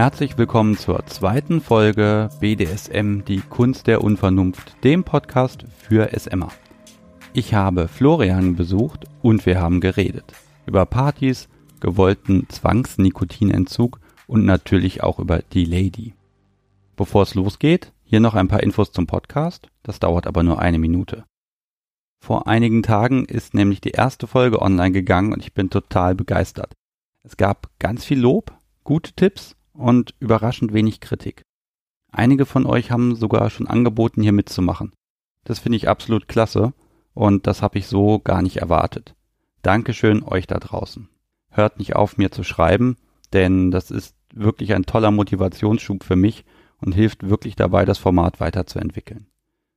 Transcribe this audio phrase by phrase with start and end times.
[0.00, 6.48] Herzlich willkommen zur zweiten Folge BDSM, die Kunst der Unvernunft, dem Podcast für SMer.
[7.34, 10.32] Ich habe Florian besucht und wir haben geredet.
[10.64, 11.50] Über Partys,
[11.80, 16.14] gewollten Zwangsnikotinentzug und natürlich auch über die Lady.
[16.96, 19.68] Bevor es losgeht, hier noch ein paar Infos zum Podcast.
[19.82, 21.24] Das dauert aber nur eine Minute.
[22.24, 26.72] Vor einigen Tagen ist nämlich die erste Folge online gegangen und ich bin total begeistert.
[27.22, 31.42] Es gab ganz viel Lob, gute Tipps und überraschend wenig Kritik.
[32.12, 34.92] Einige von euch haben sogar schon angeboten, hier mitzumachen.
[35.44, 36.72] Das finde ich absolut klasse
[37.14, 39.14] und das habe ich so gar nicht erwartet.
[39.62, 41.08] Dankeschön euch da draußen.
[41.50, 42.96] Hört nicht auf, mir zu schreiben,
[43.32, 46.44] denn das ist wirklich ein toller Motivationsschub für mich
[46.80, 49.26] und hilft wirklich dabei, das Format weiterzuentwickeln.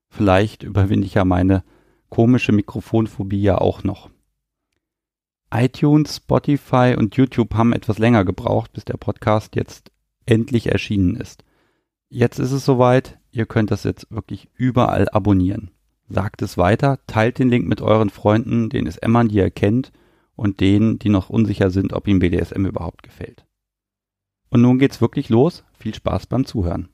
[0.09, 1.63] Vielleicht überwinde ich ja meine
[2.09, 4.09] komische Mikrofonphobie ja auch noch
[5.53, 9.91] iTunes, Spotify und YouTube haben etwas länger gebraucht, bis der Podcast jetzt
[10.25, 11.43] endlich erschienen ist.
[12.09, 15.71] Jetzt ist es soweit, ihr könnt das jetzt wirklich überall abonnieren.
[16.09, 19.91] Sagt es weiter, teilt den Link mit euren Freunden, den SMern, die ihr kennt
[20.35, 23.45] und denen, die noch unsicher sind, ob ihnen BDSM überhaupt gefällt.
[24.49, 25.63] Und nun geht's wirklich los.
[25.73, 26.89] Viel Spaß beim Zuhören.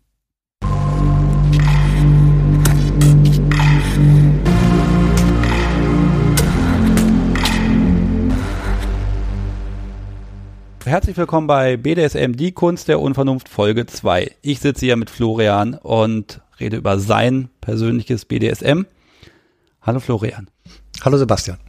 [10.89, 14.31] Herzlich willkommen bei BDSM, die Kunst der Unvernunft Folge 2.
[14.41, 18.87] Ich sitze hier mit Florian und rede über sein persönliches BDSM.
[19.83, 20.49] Hallo Florian.
[21.01, 21.59] Hallo Sebastian.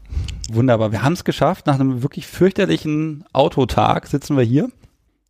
[0.50, 1.66] Wunderbar, wir haben es geschafft.
[1.66, 4.70] Nach einem wirklich fürchterlichen Autotag sitzen wir hier.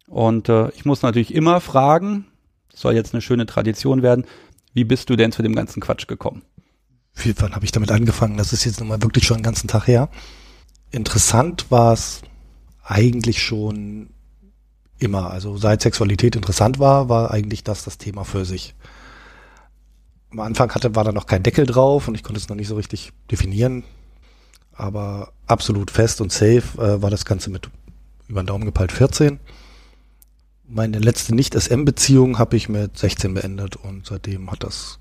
[0.07, 2.27] Und äh, ich muss natürlich immer fragen,
[2.73, 4.25] soll jetzt eine schöne Tradition werden,
[4.73, 6.43] wie bist du denn zu dem ganzen Quatsch gekommen?
[7.17, 8.37] Wie, wann habe ich damit angefangen?
[8.37, 10.11] Das ist jetzt nun mal wirklich schon einen ganzen Tag her.
[10.93, 12.23] Interessant war es
[12.91, 14.11] eigentlich schon
[14.99, 15.31] immer.
[15.31, 18.75] Also seit Sexualität interessant war, war eigentlich das das Thema für sich.
[20.31, 22.69] Am Anfang hatte, war da noch kein Deckel drauf und ich konnte es noch nicht
[22.69, 23.85] so richtig definieren.
[24.73, 27.71] Aber absolut fest und safe äh, war das Ganze mit
[28.29, 29.41] über den Daumen gepeilt 14.
[30.67, 35.01] Meine letzte Nicht-SM-Beziehung habe ich mit 16 beendet und seitdem hat das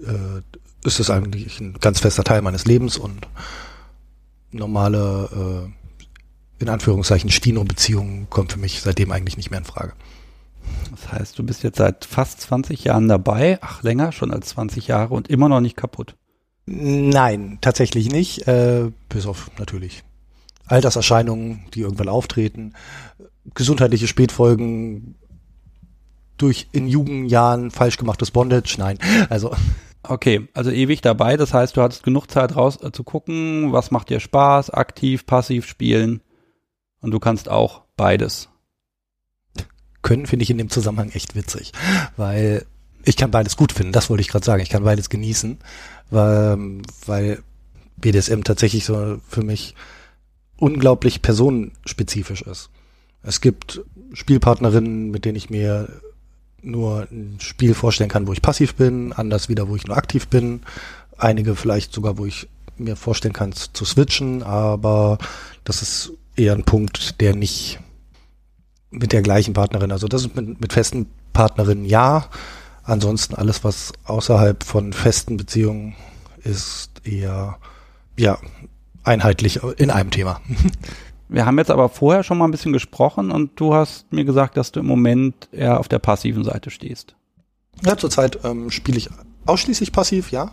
[0.00, 0.42] äh,
[0.84, 3.26] ist es eigentlich ein ganz fester Teil meines Lebens und
[4.50, 5.81] normale äh,
[6.62, 9.92] in Anführungszeichen Stino-Beziehungen kommt für mich seitdem eigentlich nicht mehr in Frage.
[10.90, 14.86] Das heißt, du bist jetzt seit fast 20 Jahren dabei, ach länger, schon als 20
[14.86, 16.16] Jahre und immer noch nicht kaputt.
[16.66, 20.04] Nein, tatsächlich nicht, äh, bis auf natürlich
[20.66, 22.74] Alterserscheinungen, die irgendwann auftreten,
[23.54, 25.16] gesundheitliche Spätfolgen
[26.38, 28.98] durch in Jugendjahren falsch gemachtes Bondage, nein,
[29.28, 29.52] also
[30.04, 31.36] Okay, also ewig dabei.
[31.36, 35.26] Das heißt, du hattest genug Zeit raus äh, zu gucken, was macht dir Spaß, aktiv,
[35.26, 36.22] passiv spielen.
[37.02, 38.48] Und du kannst auch beides.
[40.00, 41.72] Können finde ich in dem Zusammenhang echt witzig,
[42.16, 42.64] weil
[43.04, 44.62] ich kann beides gut finden, das wollte ich gerade sagen.
[44.62, 45.58] Ich kann beides genießen,
[46.10, 46.58] weil,
[47.06, 47.42] weil
[47.96, 49.74] BDSM tatsächlich so für mich
[50.56, 52.70] unglaublich personenspezifisch ist.
[53.22, 55.88] Es gibt Spielpartnerinnen, mit denen ich mir
[56.62, 60.28] nur ein Spiel vorstellen kann, wo ich passiv bin, anders wieder, wo ich nur aktiv
[60.28, 60.62] bin.
[61.18, 62.48] Einige vielleicht sogar, wo ich
[62.78, 65.18] mir vorstellen kann zu switchen, aber
[65.64, 67.80] das ist eher ein Punkt, der nicht
[68.90, 72.28] mit der gleichen Partnerin, also das ist mit, mit festen Partnerinnen ja.
[72.84, 75.94] Ansonsten alles, was außerhalb von festen Beziehungen
[76.42, 77.58] ist, eher
[78.18, 78.38] ja
[79.04, 80.40] einheitlich in einem Thema.
[81.28, 84.56] Wir haben jetzt aber vorher schon mal ein bisschen gesprochen und du hast mir gesagt,
[84.56, 87.14] dass du im Moment eher auf der passiven Seite stehst.
[87.84, 89.08] Ja, zurzeit ähm, spiele ich
[89.46, 90.52] ausschließlich passiv, ja.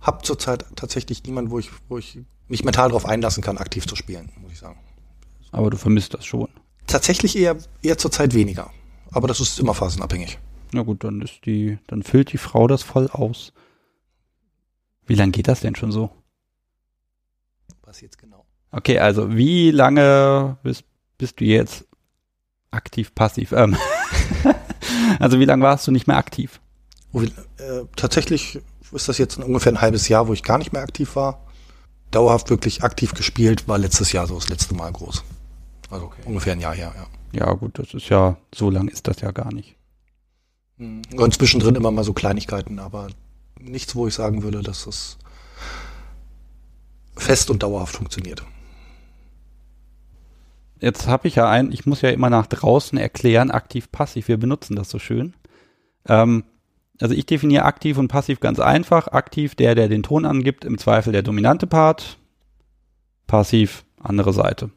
[0.00, 3.96] Hab zurzeit tatsächlich niemanden, wo ich, wo ich mich mental darauf einlassen kann, aktiv zu
[3.96, 4.78] spielen, muss ich sagen.
[5.52, 6.48] Aber du vermisst das schon.
[6.86, 8.70] Tatsächlich eher, eher zurzeit weniger.
[9.10, 10.38] Aber das ist immer phasenabhängig.
[10.72, 13.52] Na gut, dann ist die, dann füllt die Frau das voll aus.
[15.06, 16.10] Wie lange geht das denn schon so?
[17.82, 18.44] Was jetzt genau?
[18.72, 20.84] Okay, also wie lange bist,
[21.18, 21.84] bist du jetzt
[22.70, 23.52] aktiv, passiv?
[23.52, 23.76] Ähm
[25.18, 26.60] also wie lange warst du nicht mehr aktiv?
[27.14, 28.60] Äh, tatsächlich
[28.92, 31.46] ist das jetzt ungefähr ein halbes Jahr, wo ich gar nicht mehr aktiv war.
[32.10, 35.24] Dauerhaft wirklich aktiv gespielt war letztes Jahr so das letzte Mal groß.
[35.90, 36.22] Also okay.
[36.24, 37.06] ungefähr ein Jahr her, ja.
[37.32, 39.76] Ja, gut, das ist ja, so lang ist das ja gar nicht.
[40.78, 41.02] Mhm.
[41.16, 43.08] Und zwischendrin immer mal so Kleinigkeiten, aber
[43.60, 45.18] nichts, wo ich sagen würde, dass es
[47.16, 48.42] fest und dauerhaft funktioniert.
[50.80, 54.28] Jetzt habe ich ja ein, ich muss ja immer nach draußen erklären, aktiv, passiv.
[54.28, 55.34] Wir benutzen das so schön.
[56.06, 56.44] Ähm,
[57.00, 59.08] also ich definiere aktiv und passiv ganz einfach.
[59.08, 62.18] Aktiv der, der den Ton angibt, im Zweifel der dominante Part.
[63.26, 64.70] Passiv andere Seite.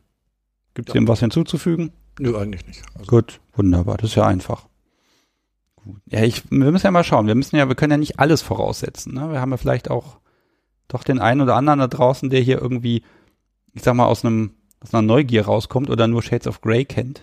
[0.74, 1.02] Gibt es ja.
[1.02, 1.92] dem was hinzuzufügen?
[2.20, 2.82] Nö, eigentlich nicht.
[2.96, 4.68] Also Gut, wunderbar, das ist ja einfach.
[5.76, 5.98] Gut.
[6.08, 7.28] Ja, ich, wir müssen ja mal schauen.
[7.28, 9.14] Wir müssen ja, wir können ja nicht alles voraussetzen.
[9.14, 9.32] Ne?
[9.32, 10.18] Wir haben ja vielleicht auch
[10.88, 13.04] doch den einen oder anderen da draußen, der hier irgendwie,
[13.74, 14.52] ich sag mal, aus einem
[14.82, 17.22] aus einer Neugier rauskommt oder nur Shades of Grey kennt.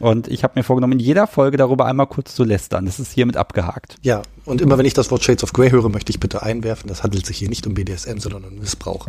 [0.00, 2.86] Und ich habe mir vorgenommen, in jeder Folge darüber einmal kurz zu lästern.
[2.86, 3.96] Das ist hiermit abgehakt.
[4.02, 6.88] Ja, und immer wenn ich das Wort Shades of Grey höre, möchte ich bitte einwerfen,
[6.88, 9.06] das handelt sich hier nicht um BDSM, sondern um Missbrauch.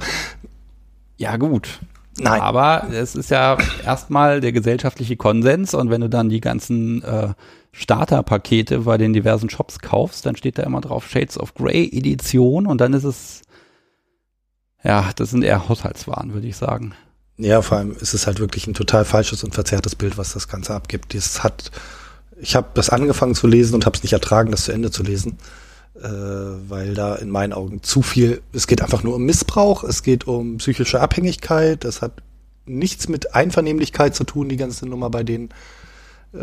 [1.17, 1.79] Ja, gut.
[2.17, 2.39] Nein.
[2.41, 7.33] Aber es ist ja erstmal der gesellschaftliche Konsens und wenn du dann die ganzen äh,
[7.73, 12.67] Starterpakete bei den diversen Shops kaufst, dann steht da immer drauf Shades of Grey Edition
[12.67, 13.41] und dann ist es,
[14.81, 16.93] ja, das sind eher Haushaltswaren, würde ich sagen.
[17.37, 20.47] Ja, vor allem ist es halt wirklich ein total falsches und verzerrtes Bild, was das
[20.47, 21.13] Ganze abgibt.
[21.13, 21.69] Das hat,
[22.39, 25.03] ich habe das angefangen zu lesen und habe es nicht ertragen, das zu Ende zu
[25.03, 25.37] lesen,
[26.01, 28.41] weil da in meinen Augen zu viel.
[28.53, 32.21] Es geht einfach nur um Missbrauch, es geht um psychische Abhängigkeit, das hat
[32.65, 35.49] nichts mit Einvernehmlichkeit zu tun, die ganze Nummer bei denen.
[36.33, 36.37] Äh,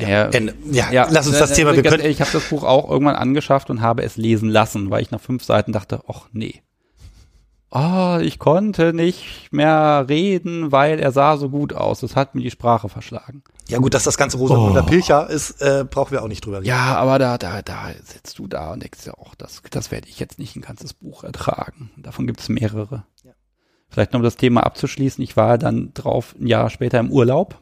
[0.00, 0.40] ja, ja,
[0.70, 1.74] ja, ja, lass uns das Thema.
[1.74, 5.02] Wir können ich habe das Buch auch irgendwann angeschafft und habe es lesen lassen, weil
[5.02, 6.62] ich nach fünf Seiten dachte, ach nee
[7.70, 12.00] oh, ich konnte nicht mehr reden, weil er sah so gut aus.
[12.00, 13.42] Das hat mir die Sprache verschlagen.
[13.68, 14.86] Ja gut, dass das ganze Rosamunde oh.
[14.86, 16.68] Pilcher ist, äh, brauchen wir auch nicht drüber reden.
[16.68, 20.08] Ja, aber da, da, da sitzt du da und denkst ja auch, das, das werde
[20.08, 21.90] ich jetzt nicht ein ganzes Buch ertragen.
[21.98, 23.04] Davon gibt es mehrere.
[23.24, 23.32] Ja.
[23.90, 25.22] Vielleicht noch um das Thema abzuschließen.
[25.22, 27.60] Ich war dann drauf ein Jahr später im Urlaub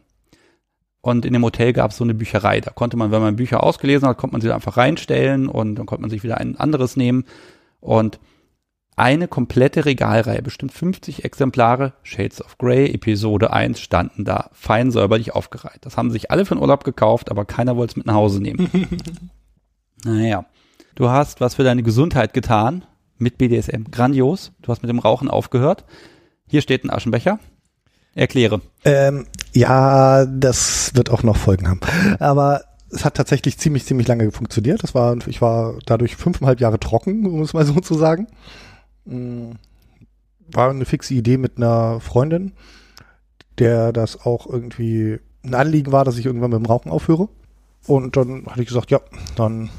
[1.00, 2.60] und in dem Hotel gab es so eine Bücherei.
[2.60, 5.86] Da konnte man, wenn man Bücher ausgelesen hat, konnte man sie einfach reinstellen und dann
[5.86, 7.24] konnte man sich wieder ein anderes nehmen.
[7.80, 8.20] Und
[8.96, 15.34] eine komplette Regalreihe, bestimmt 50 Exemplare, Shades of Grey, Episode 1, standen da, fein säuberlich
[15.34, 15.80] aufgereiht.
[15.82, 18.40] Das haben sich alle für den Urlaub gekauft, aber keiner wollte es mit nach Hause
[18.40, 18.70] nehmen.
[20.04, 20.46] naja,
[20.94, 22.86] du hast was für deine Gesundheit getan
[23.18, 23.84] mit BDSM.
[23.90, 24.52] Grandios.
[24.62, 25.84] Du hast mit dem Rauchen aufgehört.
[26.46, 27.38] Hier steht ein Aschenbecher.
[28.14, 28.62] Erkläre.
[28.84, 31.80] Ähm, ja, das wird auch noch Folgen haben.
[32.18, 34.82] Aber es hat tatsächlich ziemlich, ziemlich lange funktioniert.
[34.82, 38.26] Das war, ich war dadurch fünfeinhalb Jahre trocken, um es mal so zu sagen.
[39.06, 39.52] Mm,
[40.52, 42.52] war eine fixe Idee mit einer Freundin,
[43.58, 47.28] der das auch irgendwie ein Anliegen war, dass ich irgendwann mit dem Rauchen aufhöre.
[47.86, 49.00] Und dann hatte ich gesagt, ja,
[49.36, 49.70] dann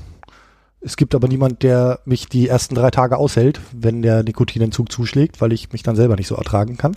[0.80, 5.42] es gibt aber niemand, der mich die ersten drei Tage aushält, wenn der Nikotinentzug zuschlägt,
[5.42, 6.96] weil ich mich dann selber nicht so ertragen kann.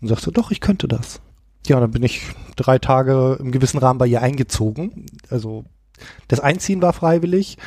[0.00, 1.20] Und sagte, doch, ich könnte das.
[1.66, 2.22] Ja, dann bin ich
[2.54, 5.06] drei Tage im gewissen Rahmen bei ihr eingezogen.
[5.28, 5.64] Also
[6.28, 7.58] das Einziehen war freiwillig,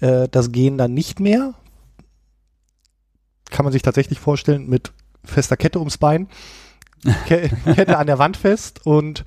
[0.00, 1.54] äh, das Gehen dann nicht mehr,
[3.54, 4.92] kann man sich tatsächlich vorstellen, mit
[5.22, 6.28] fester Kette ums Bein,
[7.26, 9.24] Kette an der Wand fest und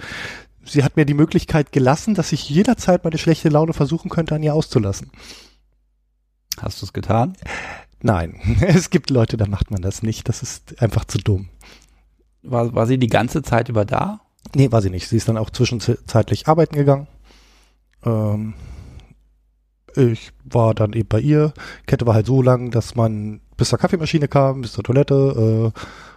[0.65, 4.43] sie hat mir die Möglichkeit gelassen, dass ich jederzeit meine schlechte Laune versuchen könnte, an
[4.43, 5.11] ihr auszulassen.
[6.59, 7.37] Hast du es getan?
[8.01, 10.27] Nein, es gibt Leute, da macht man das nicht.
[10.27, 11.47] Das ist einfach zu dumm.
[12.43, 14.19] War, war sie die ganze Zeit über da?
[14.55, 15.07] Nee, war sie nicht.
[15.07, 17.07] Sie ist dann auch zwischenzeitlich arbeiten gegangen.
[18.03, 18.55] Ähm,
[19.95, 21.53] ich war dann eben bei ihr.
[21.85, 25.73] Kette war halt so lang, dass man bis zur Kaffeemaschine kam, bis zur Toilette.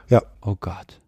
[0.09, 0.23] Äh, ja.
[0.43, 1.01] Oh Gott.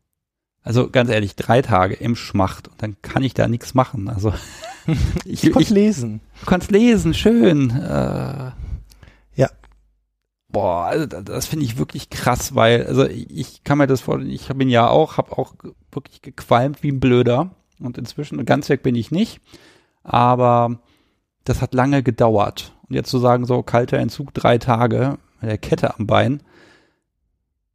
[0.64, 4.08] Also ganz ehrlich, drei Tage im Schmacht und dann kann ich da nichts machen.
[4.08, 4.32] Also
[5.24, 6.20] ich, ich konnte lesen.
[6.40, 7.70] Du kannst lesen, schön.
[7.70, 8.52] Äh,
[9.34, 9.48] ja.
[10.48, 14.30] Boah, also das finde ich wirklich krass, weil also ich kann mir das vorstellen.
[14.30, 15.54] Ich bin ja auch, habe auch
[15.90, 19.40] wirklich gequalmt wie ein Blöder und inzwischen ganz weg bin ich nicht,
[20.04, 20.78] aber
[21.44, 22.72] das hat lange gedauert.
[22.88, 26.42] Und jetzt zu sagen, so kalter Entzug, drei Tage, mit der Kette am Bein,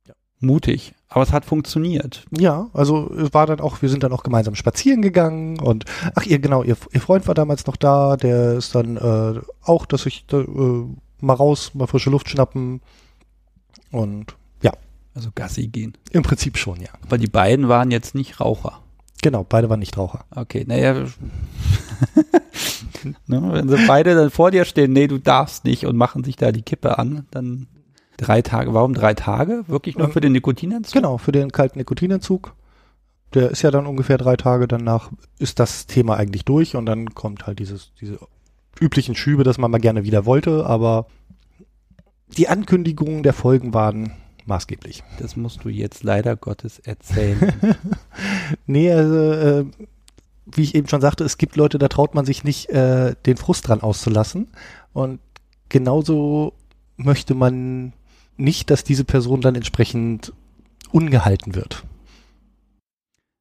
[0.08, 0.14] ja.
[0.40, 0.94] mutig.
[1.10, 2.26] Aber es hat funktioniert.
[2.38, 6.26] Ja, also es war dann auch, wir sind dann auch gemeinsam spazieren gegangen und ach
[6.26, 10.06] ihr genau, ihr, ihr Freund war damals noch da, der ist dann äh, auch, dass
[10.06, 10.44] ich äh,
[11.22, 12.82] mal raus, mal frische Luft schnappen
[13.92, 14.72] und ja.
[15.14, 15.98] Also Gassi gehen.
[16.12, 16.90] Im Prinzip schon, ja.
[17.04, 18.82] Aber die beiden waren jetzt nicht Raucher.
[19.22, 20.26] Genau, beide waren nicht Raucher.
[20.36, 20.94] Okay, naja.
[23.26, 26.36] ne, wenn sie beide dann vor dir stehen, nee, du darfst nicht und machen sich
[26.36, 27.68] da die Kippe an, dann
[28.18, 28.74] drei Tage.
[28.74, 29.64] Warum drei Tage?
[29.68, 30.94] Wirklich nur ähm, für den Nikotinentzug?
[30.94, 32.54] Genau, für den kalten Nikotinentzug.
[33.34, 37.14] Der ist ja dann ungefähr drei Tage danach ist das Thema eigentlich durch und dann
[37.14, 38.20] kommt halt dieses, diese
[38.80, 41.08] üblichen Schübe, dass man mal gerne wieder wollte, aber
[42.38, 44.14] die Ankündigungen der Folgen waren
[44.48, 45.04] maßgeblich.
[45.20, 47.54] Das musst du jetzt leider Gottes erzählen.
[48.66, 49.66] nee, also, äh,
[50.46, 53.38] wie ich eben schon sagte, es gibt Leute, da traut man sich nicht, äh, den
[53.38, 54.48] Frust dran auszulassen.
[54.94, 55.20] Und
[55.70, 56.54] genauso
[56.96, 57.94] möchte man
[58.38, 60.34] nicht, dass diese Person dann entsprechend
[60.92, 61.84] ungehalten wird.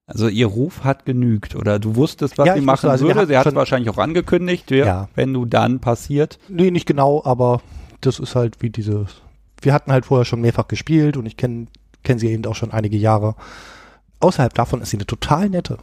[0.06, 3.26] Also ihr Ruf hat genügt oder du wusstest, was ja, sie machen also würde.
[3.26, 5.08] Sie hat es wahrscheinlich auch angekündigt, ja.
[5.16, 6.38] wenn du dann passiert.
[6.48, 7.60] Nee, nicht genau, aber
[8.00, 9.22] das ist halt wie dieses
[9.66, 11.66] wir hatten halt vorher schon mehrfach gespielt und ich kenne
[12.04, 13.35] kenn sie eben auch schon einige Jahre.
[14.20, 15.76] außerhalb davon ist sie eine total nette.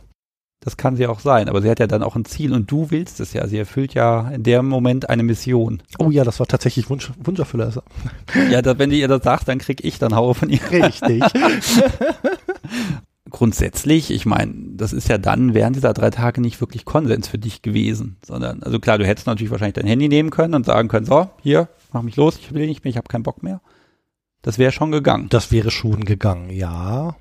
[0.61, 2.89] Das kann sie auch sein, aber sie hat ja dann auch ein Ziel und du
[2.89, 3.45] willst es ja.
[3.47, 5.83] Sie erfüllt ja in dem Moment eine Mission.
[5.99, 7.83] Oh ja, das war tatsächlich Wunsch, Wunscherfüller.
[8.49, 10.61] Ja, da, wenn du ihr das sagst, dann krieg ich dann Haue von ihr.
[10.71, 11.21] Richtig.
[13.29, 17.39] Grundsätzlich, ich meine, das ist ja dann während dieser drei Tage nicht wirklich Konsens für
[17.39, 20.87] dich gewesen, sondern, also klar, du hättest natürlich wahrscheinlich dein Handy nehmen können und sagen
[20.87, 23.59] können, so, hier, mach mich los, ich will nicht mehr, ich habe keinen Bock mehr.
[24.43, 25.29] Das wäre schon gegangen.
[25.29, 27.15] Das wäre schon gegangen, ja.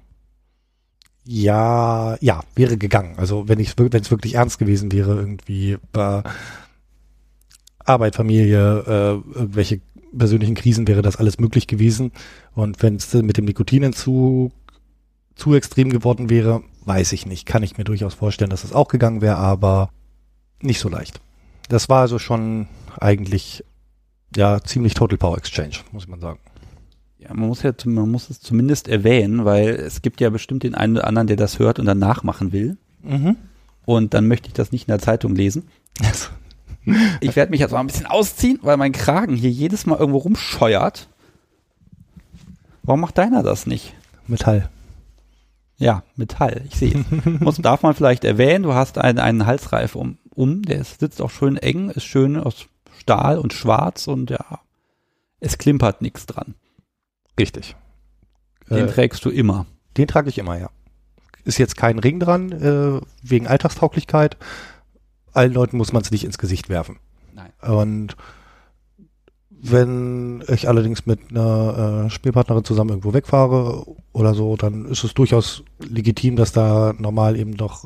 [1.25, 3.15] Ja, ja, wäre gegangen.
[3.17, 6.25] Also wenn ich wenn es wirklich ernst gewesen wäre, irgendwie bei
[7.79, 9.81] Arbeit, Familie, äh, irgendwelche
[10.17, 12.11] persönlichen Krisen wäre das alles möglich gewesen.
[12.55, 14.53] Und wenn es mit dem Nikotinentzug
[15.37, 17.47] zu extrem geworden wäre, weiß ich nicht.
[17.47, 19.91] Kann ich mir durchaus vorstellen, dass es auch gegangen wäre, aber
[20.61, 21.21] nicht so leicht.
[21.69, 22.67] Das war also schon
[22.99, 23.65] eigentlich
[24.35, 26.41] ja ziemlich Total Power Exchange, muss man sagen.
[27.23, 30.75] Ja, man muss ja, man muss es zumindest erwähnen, weil es gibt ja bestimmt den
[30.75, 32.77] einen oder anderen, der das hört und dann nachmachen will.
[33.03, 33.37] Mhm.
[33.85, 35.69] Und dann möchte ich das nicht in der Zeitung lesen.
[37.21, 40.19] Ich werde mich jetzt mal ein bisschen ausziehen, weil mein Kragen hier jedes Mal irgendwo
[40.19, 41.07] rumscheuert.
[42.83, 43.95] Warum macht deiner das nicht?
[44.27, 44.69] Metall.
[45.77, 47.25] Ja, Metall, ich sehe es.
[47.41, 51.23] Muss, darf man vielleicht erwähnen, du hast einen, einen Halsreif um, um, der ist, sitzt
[51.23, 52.67] auch schön eng, ist schön aus
[52.99, 54.59] Stahl und schwarz und ja,
[55.39, 56.57] es klimpert nichts dran.
[57.39, 57.77] Richtig.
[58.71, 59.67] Den Äh, trägst du immer.
[59.97, 60.71] Den trage ich immer, ja.
[61.45, 64.37] Ist jetzt kein Ring dran, äh, wegen Alltagstauglichkeit.
[65.33, 66.99] Allen Leuten muss man es nicht ins Gesicht werfen.
[67.35, 67.53] Nein.
[67.61, 68.17] Und
[69.65, 75.15] wenn ich allerdings mit einer äh, Spielpartnerin zusammen irgendwo wegfahre oder so, dann ist es
[75.15, 77.85] durchaus legitim, dass da normal eben doch,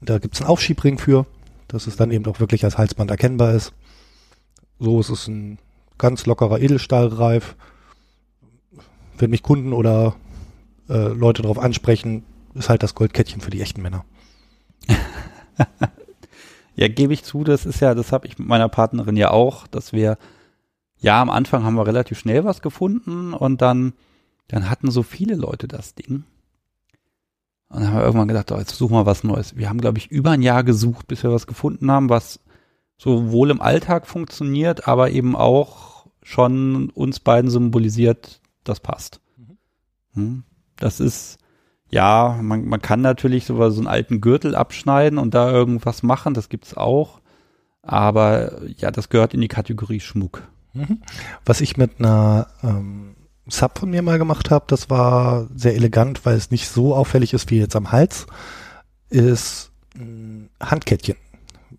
[0.00, 1.26] da gibt es einen Aufschiebring für,
[1.68, 3.72] dass es dann eben doch wirklich als Halsband erkennbar ist.
[4.78, 5.58] So ist es ein
[5.98, 7.54] ganz lockerer Edelstahlreif.
[9.18, 10.14] Wenn mich Kunden oder
[10.88, 14.04] äh, Leute darauf ansprechen, ist halt das Goldkettchen für die echten Männer.
[16.78, 19.66] Ja, gebe ich zu, das ist ja, das habe ich mit meiner Partnerin ja auch,
[19.66, 20.16] dass wir,
[21.00, 23.94] ja, am Anfang haben wir relativ schnell was gefunden und dann,
[24.46, 26.22] dann hatten so viele Leute das Ding.
[27.68, 29.56] Und dann haben wir irgendwann gedacht, oh, jetzt suchen wir was Neues.
[29.56, 32.38] Wir haben, glaube ich, über ein Jahr gesucht, bis wir was gefunden haben, was
[32.96, 38.37] sowohl im Alltag funktioniert, aber eben auch schon uns beiden symbolisiert,
[38.68, 39.20] das passt.
[40.14, 40.44] Hm?
[40.76, 41.38] Das ist,
[41.90, 46.34] ja, man, man kann natürlich so, so einen alten Gürtel abschneiden und da irgendwas machen,
[46.34, 47.20] das gibt's auch.
[47.82, 50.42] Aber ja, das gehört in die Kategorie Schmuck.
[50.74, 51.02] Mhm.
[51.44, 56.26] Was ich mit einer ähm, Sub von mir mal gemacht habe, das war sehr elegant,
[56.26, 58.26] weil es nicht so auffällig ist wie jetzt am Hals,
[59.08, 61.16] ist ein Handkettchen.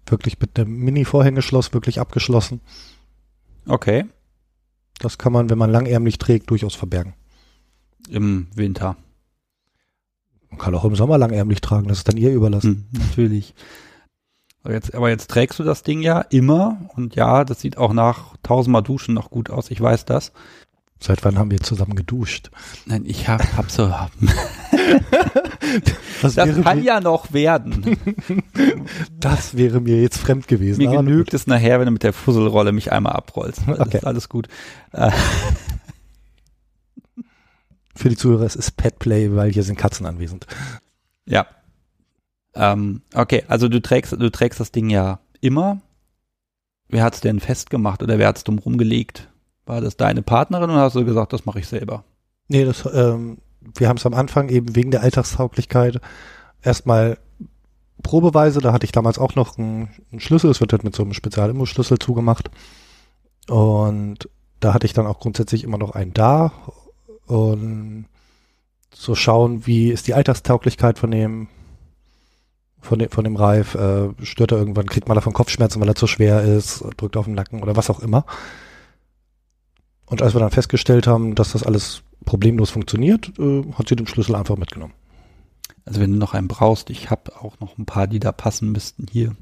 [0.06, 2.62] Wirklich mit einem Mini-Vorhängeschloss wirklich abgeschlossen.
[3.68, 4.06] Okay.
[5.00, 7.14] Das kann man, wenn man langärmlich trägt, durchaus verbergen.
[8.10, 8.96] Im Winter.
[10.50, 12.90] Man kann auch im Sommer langärmlich tragen, das ist dann ihr überlassen.
[12.92, 13.54] Hm, natürlich.
[14.64, 17.94] Aber jetzt, aber jetzt trägst du das Ding ja immer und ja, das sieht auch
[17.94, 19.72] nach tausendmal Duschen noch gut aus.
[19.72, 20.34] Ich weiß das.
[21.02, 22.52] Seit wann haben wir zusammen geduscht?
[22.86, 23.86] Nein, ich hab, hab so.
[26.22, 27.96] Das, Das kann mir, ja noch werden.
[29.20, 30.84] das wäre mir jetzt fremd gewesen.
[30.84, 33.62] Mir genügt es nachher, wenn du mit der Fusselrolle mich einmal abrollst.
[33.68, 33.98] Das Okay.
[34.00, 34.50] ist alles gut.
[37.96, 40.46] Für die Zuhörer, es ist Petplay, weil hier sind Katzen anwesend.
[41.26, 41.46] Ja.
[42.56, 45.82] Ähm, okay, also du trägst, du trägst das Ding ja immer.
[46.88, 49.30] Wer hat's denn festgemacht oder wer hat's drum rumgelegt?
[49.66, 52.04] War das deine Partnerin oder hast du gesagt, das mache ich selber?
[52.48, 56.02] Nee, das, ähm, wir haben es am Anfang eben wegen der Alltagstauglichkeit
[56.62, 57.18] erstmal
[58.04, 61.04] probeweise, da hatte ich damals auch noch einen, einen Schlüssel, es wird halt mit so
[61.04, 62.50] einem Spezial-Immo-Schlüssel zugemacht.
[63.48, 66.52] Und da hatte ich dann auch grundsätzlich immer noch einen da
[67.26, 68.06] und
[68.94, 71.48] so schauen, wie ist die Alltagstauglichkeit von dem
[72.82, 75.96] von dem, von dem Reif, äh, stört er irgendwann, kriegt man davon Kopfschmerzen, weil er
[75.96, 78.26] zu schwer ist, drückt auf den Nacken oder was auch immer.
[80.06, 84.08] Und als wir dann festgestellt haben, dass das alles problemlos funktioniert, äh, hat sie den
[84.08, 84.94] Schlüssel einfach mitgenommen.
[85.86, 88.72] Also wenn du noch einen brauchst, ich habe auch noch ein paar, die da passen
[88.72, 89.36] müssten hier.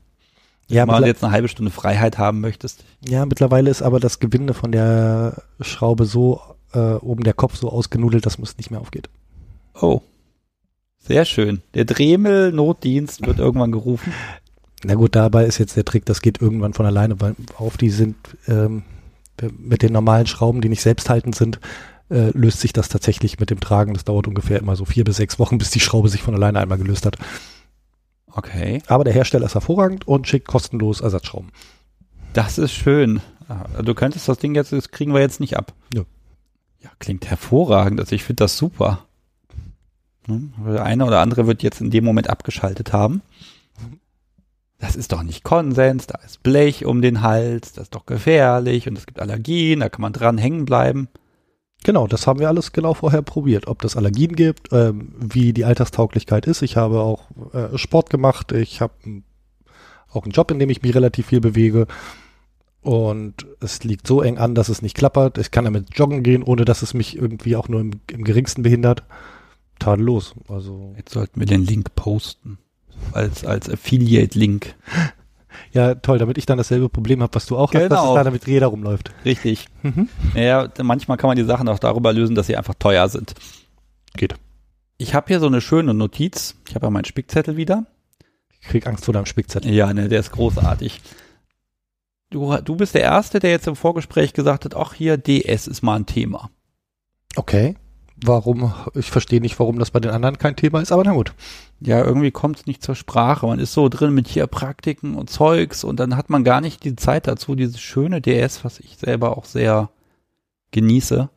[0.69, 2.83] Ja, Wenn du jetzt eine halbe Stunde Freiheit haben möchtest.
[3.07, 6.41] ja, mittlerweile ist aber das Gewinde von der Schraube so,
[6.73, 9.09] äh, oben der Kopf so ausgenudelt, dass es nicht mehr aufgeht.
[9.79, 10.01] Oh.
[10.99, 11.61] Sehr schön.
[11.73, 14.11] Der Dremel-Notdienst wird irgendwann gerufen.
[14.83, 17.77] Na gut, dabei ist jetzt der Trick, das geht irgendwann von alleine weil auf.
[17.77, 18.15] Die sind
[18.47, 18.83] ähm,
[19.57, 21.59] mit den normalen Schrauben, die nicht selbsthaltend sind,
[22.09, 23.93] äh, löst sich das tatsächlich mit dem Tragen.
[23.93, 26.59] Das dauert ungefähr immer so vier bis sechs Wochen, bis die Schraube sich von alleine
[26.59, 27.17] einmal gelöst hat.
[28.31, 28.81] Okay.
[28.87, 31.51] Aber der Hersteller ist hervorragend und schickt kostenlos Ersatzschrauben.
[32.33, 33.21] Das ist schön.
[33.49, 35.73] Ah, Du könntest das Ding jetzt, das kriegen wir jetzt nicht ab.
[35.93, 36.03] Nö.
[36.83, 37.99] Ja, klingt hervorragend.
[37.99, 39.05] Also ich finde das super.
[40.27, 43.21] Der eine oder andere wird jetzt in dem Moment abgeschaltet haben.
[44.77, 48.87] Das ist doch nicht Konsens, da ist Blech um den Hals, das ist doch gefährlich
[48.87, 51.07] und es gibt Allergien, da kann man dran hängen bleiben.
[51.87, 55.63] Genau, das haben wir alles genau vorher probiert, ob das Allergien gibt, ähm, wie die
[55.63, 56.61] Alltagstauglichkeit ist.
[56.61, 58.91] Ich habe auch äh, Sport gemacht, ich habe
[60.11, 61.87] auch einen Job, in dem ich mich relativ viel bewege
[62.81, 65.37] und es liegt so eng an, dass es nicht klappert.
[65.37, 68.63] Ich kann damit joggen gehen, ohne dass es mich irgendwie auch nur im, im geringsten
[68.63, 69.03] behindert.
[69.79, 70.35] Tadellos.
[70.49, 72.57] Also Jetzt sollten wir den Link posten
[73.13, 74.75] als als Affiliate-Link.
[75.71, 78.09] Ja, toll, damit ich dann dasselbe Problem habe, was du auch hast, dass Genau.
[78.13, 79.11] es da damit jeder rumläuft.
[79.25, 79.67] Richtig.
[79.83, 80.09] Mhm.
[80.35, 83.33] Ja, manchmal kann man die Sachen auch darüber lösen, dass sie einfach teuer sind.
[84.15, 84.35] Geht.
[84.97, 86.55] Ich habe hier so eine schöne Notiz.
[86.67, 87.85] Ich habe ja meinen Spickzettel wieder.
[88.61, 89.71] Ich krieg Angst vor deinem Spickzettel.
[89.71, 91.01] Ja, ne, der ist großartig.
[92.29, 95.81] Du, du bist der Erste, der jetzt im Vorgespräch gesagt hat, ach hier, DS ist
[95.83, 96.49] mal ein Thema.
[97.35, 97.75] Okay.
[98.23, 98.73] Warum?
[98.95, 101.33] Ich verstehe nicht, warum das bei den anderen kein Thema ist, aber na gut.
[101.79, 103.45] Ja, irgendwie kommt es nicht zur Sprache.
[103.45, 106.83] Man ist so drin mit hier Praktiken und Zeugs und dann hat man gar nicht
[106.83, 109.89] die Zeit dazu, dieses schöne DS, was ich selber auch sehr
[110.71, 111.29] genieße,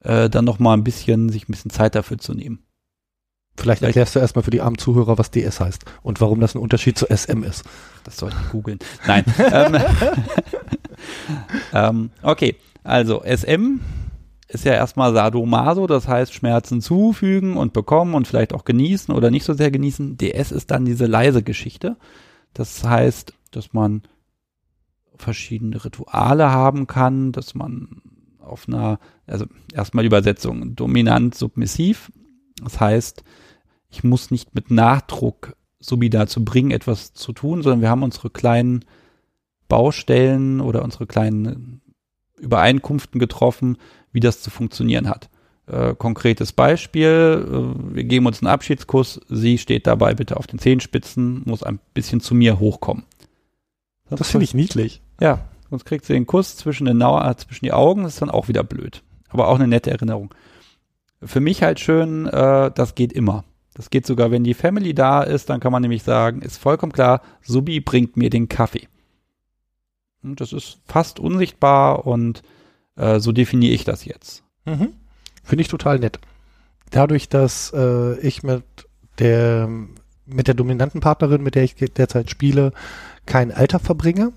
[0.00, 2.58] äh, dann noch mal ein bisschen, sich ein bisschen Zeit dafür zu nehmen.
[3.56, 6.60] Vielleicht erklärst du erstmal für die armen Zuhörer, was DS heißt und warum das ein
[6.60, 7.64] Unterschied zu SM ist.
[8.04, 8.78] Das soll ich googeln.
[9.06, 9.24] Nein.
[11.72, 13.80] ähm, okay, also SM
[14.52, 19.30] ist ja erstmal Sadomaso, das heißt Schmerzen zufügen und bekommen und vielleicht auch genießen oder
[19.30, 20.16] nicht so sehr genießen.
[20.16, 21.96] DS ist dann diese leise Geschichte.
[22.52, 24.02] Das heißt, dass man
[25.14, 28.02] verschiedene Rituale haben kann, dass man
[28.40, 32.10] auf einer, also erstmal Übersetzung, dominant, submissiv.
[32.62, 33.22] Das heißt,
[33.90, 38.30] ich muss nicht mit Nachdruck Subi dazu bringen, etwas zu tun, sondern wir haben unsere
[38.30, 38.84] kleinen
[39.68, 41.80] Baustellen oder unsere kleinen
[42.38, 43.76] Übereinkünften getroffen,
[44.12, 45.28] wie das zu funktionieren hat.
[45.66, 50.58] Äh, konkretes Beispiel, äh, wir geben uns einen Abschiedskuss, sie steht dabei bitte auf den
[50.58, 53.04] Zehenspitzen, muss ein bisschen zu mir hochkommen.
[54.08, 55.00] Das finde ich niedlich.
[55.20, 58.22] Ja, sonst kriegt sie den Kuss zwischen, den Nau äh, zwischen die Augen, das ist
[58.22, 59.02] dann auch wieder blöd.
[59.28, 60.34] Aber auch eine nette Erinnerung.
[61.22, 63.44] Für mich halt schön, äh, das geht immer.
[63.74, 66.92] Das geht sogar, wenn die Family da ist, dann kann man nämlich sagen, ist vollkommen
[66.92, 68.88] klar, Subi bringt mir den Kaffee.
[70.22, 72.42] Und das ist fast unsichtbar und
[72.96, 74.42] äh, so definiere ich das jetzt.
[74.64, 74.94] Mhm.
[75.42, 76.20] Finde ich total nett.
[76.90, 78.64] Dadurch, dass äh, ich mit
[79.18, 79.68] der
[80.26, 82.72] mit der dominanten Partnerin, mit der ich derzeit spiele,
[83.26, 84.32] kein Alter verbringe,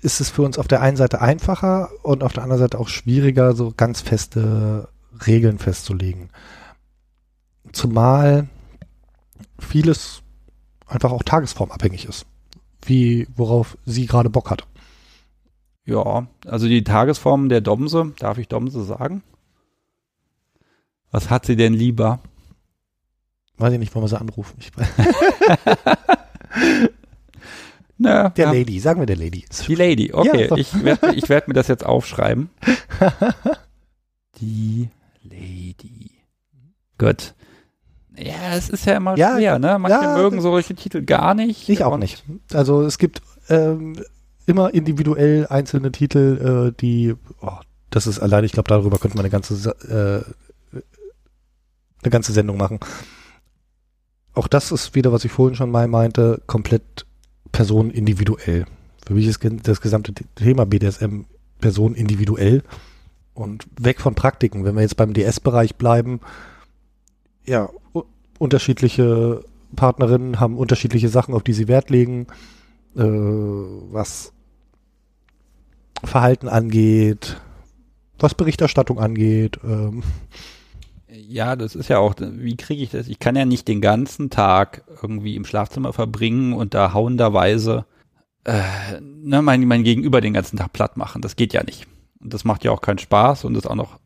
[0.00, 2.88] ist es für uns auf der einen Seite einfacher und auf der anderen Seite auch
[2.88, 4.88] schwieriger, so ganz feste
[5.26, 6.30] Regeln festzulegen.
[7.72, 8.48] Zumal
[9.58, 10.22] vieles
[10.86, 12.26] einfach auch tagesformabhängig ist.
[12.82, 14.66] Wie, worauf sie gerade Bock hat.
[15.86, 19.22] Ja, also die Tagesform der Domse, darf ich Domse sagen?
[21.12, 22.18] Was hat sie denn lieber?
[23.56, 24.58] Weiß ich nicht, wollen wir sie anrufen.
[24.58, 24.72] Ich,
[27.98, 29.46] Na, der ja, Lady, sagen wir der Lady.
[29.66, 30.48] Die Lady, okay.
[30.50, 32.50] Ja, ich werde ich werd mir das jetzt aufschreiben.
[34.38, 34.90] Die
[35.22, 36.10] Lady.
[36.98, 37.34] Gut.
[38.18, 39.78] Ja, es ist ja immer Ja, schwer, ne?
[39.78, 41.68] Manche ja, mögen solche Titel gar nicht.
[41.70, 42.22] Ich auch nicht.
[42.52, 43.96] Also es gibt ähm,
[44.46, 47.58] immer individuell einzelne Titel, äh, die, oh,
[47.90, 49.70] das ist allein, ich glaube, darüber könnte man eine ganze,
[50.74, 50.78] äh,
[52.02, 52.80] eine ganze Sendung machen.
[54.34, 57.06] Auch das ist wieder, was ich vorhin schon mal meinte, komplett
[57.52, 58.66] personenindividuell.
[59.06, 61.22] Für mich ist das gesamte Thema BDSM
[61.60, 62.62] personenindividuell
[63.34, 64.64] und weg von Praktiken.
[64.64, 66.20] Wenn wir jetzt beim DS-Bereich bleiben,
[67.44, 67.70] ja,
[68.38, 69.42] unterschiedliche
[69.74, 72.26] Partnerinnen haben unterschiedliche Sachen, auf die sie Wert legen,
[72.96, 74.32] äh, was
[76.04, 77.40] Verhalten angeht,
[78.18, 79.58] was Berichterstattung angeht.
[79.64, 80.02] Ähm,
[81.08, 83.08] Ja, das ist ja auch, wie kriege ich das?
[83.08, 87.86] Ich kann ja nicht den ganzen Tag irgendwie im Schlafzimmer verbringen und da hauenderweise
[88.44, 91.22] äh, ne, mein, mein Gegenüber den ganzen Tag platt machen.
[91.22, 91.86] Das geht ja nicht.
[92.20, 93.98] Und das macht ja auch keinen Spaß und ist auch noch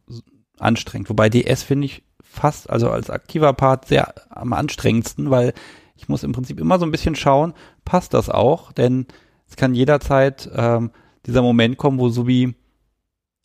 [0.59, 1.11] anstrengend.
[1.11, 5.53] Wobei DS finde ich fast, also als aktiver Part, sehr am anstrengendsten, weil
[5.96, 8.72] ich muss im Prinzip immer so ein bisschen schauen, passt das auch?
[8.72, 9.07] Denn
[9.48, 10.90] es kann jederzeit ähm,
[11.26, 12.54] dieser Moment kommen, wo Subi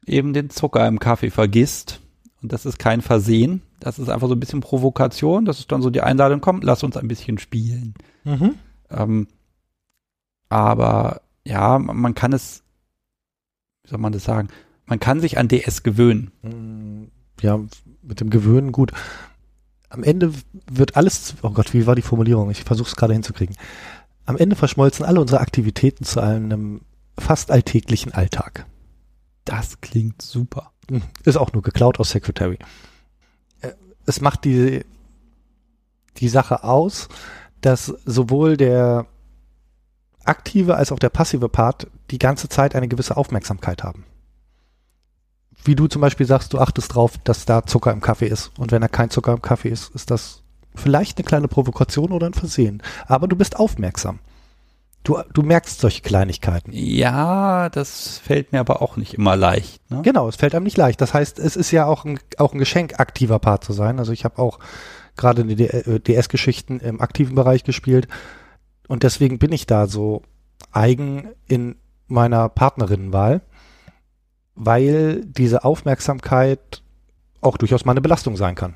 [0.05, 2.01] eben den Zucker im Kaffee vergisst.
[2.41, 3.61] Und das ist kein Versehen.
[3.79, 5.45] Das ist einfach so ein bisschen Provokation.
[5.45, 7.95] Das ist dann so die Einladung, komm, lass uns ein bisschen spielen.
[8.91, 9.27] Ähm,
[10.49, 12.63] aber ja, man man kann es,
[13.83, 14.49] wie soll man das sagen?
[14.85, 16.31] Man kann sich an DS gewöhnen.
[16.43, 17.11] Mm,
[17.41, 17.59] Ja,
[18.01, 18.91] mit dem Gewöhnen gut.
[19.89, 20.31] Am Ende
[20.71, 22.51] wird alles, oh Gott, wie war die Formulierung?
[22.51, 23.55] Ich versuche es gerade hinzukriegen.
[24.25, 26.81] Am Ende verschmolzen alle unsere Aktivitäten zu einem
[27.17, 28.65] fast alltäglichen Alltag.
[29.45, 30.71] Das klingt super.
[30.89, 32.57] Hm, Ist auch nur geklaut aus Secretary.
[33.61, 33.71] Äh,
[34.05, 34.85] Es macht die,
[36.17, 37.07] die Sache aus,
[37.61, 39.07] dass sowohl der
[40.23, 44.05] aktive als auch der passive Part die ganze Zeit eine gewisse Aufmerksamkeit haben.
[45.63, 48.51] Wie du zum Beispiel sagst, du achtest drauf, dass da Zucker im Kaffee ist.
[48.59, 50.43] Und wenn da kein Zucker im Kaffee ist, ist das
[50.75, 52.83] vielleicht eine kleine Provokation oder ein Versehen.
[53.07, 54.19] Aber du bist aufmerksam.
[55.05, 56.71] Du, du merkst solche Kleinigkeiten.
[56.73, 59.79] Ja, das fällt mir aber auch nicht immer leicht.
[59.91, 60.01] Ne?
[60.01, 60.99] Genau, es fällt einem nicht leicht.
[60.99, 63.99] Das heißt, es ist ja auch ein, auch ein Geschenk, aktiver Part zu sein.
[63.99, 64.57] Also ich habe auch
[65.15, 65.55] gerade die
[66.01, 68.07] DS-Geschichten im aktiven Bereich gespielt.
[68.87, 70.23] Und deswegen bin ich da so
[70.71, 71.75] eigen in
[72.07, 73.41] meiner Partnerinnenwahl,
[74.55, 76.81] weil diese Aufmerksamkeit
[77.41, 78.73] auch durchaus mal eine Belastung sein kann.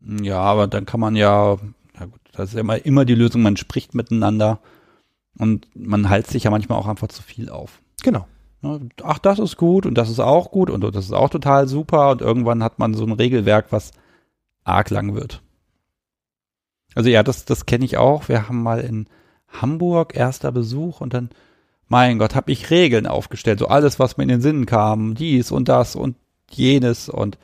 [0.00, 1.58] Ja, aber dann kann man ja,
[1.98, 4.58] ja gut, das ist ja immer, immer die Lösung, man spricht miteinander
[5.38, 7.80] und man hält sich ja manchmal auch einfach zu viel auf.
[8.02, 8.26] Genau.
[9.02, 12.10] Ach, das ist gut und das ist auch gut und das ist auch total super
[12.10, 13.92] und irgendwann hat man so ein Regelwerk, was
[14.64, 15.42] arg lang wird.
[16.94, 18.28] Also ja, das, das kenne ich auch.
[18.28, 19.06] Wir haben mal in
[19.48, 21.30] Hamburg erster Besuch und dann,
[21.86, 23.58] mein Gott, habe ich Regeln aufgestellt.
[23.60, 26.16] So alles, was mir in den Sinn kam, dies und das und
[26.50, 27.38] jenes und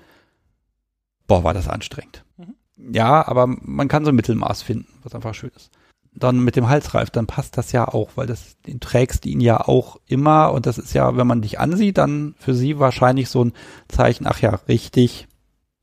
[1.27, 2.25] boah, war das anstrengend.
[2.39, 2.95] Mhm.
[2.95, 5.71] Ja, aber man kann so ein Mittelmaß finden, was einfach schön ist
[6.15, 9.61] dann mit dem Halsreif, dann passt das ja auch, weil das, den trägst ihn ja
[9.61, 13.45] auch immer und das ist ja, wenn man dich ansieht, dann für sie wahrscheinlich so
[13.45, 13.53] ein
[13.89, 15.27] Zeichen, ach ja, richtig,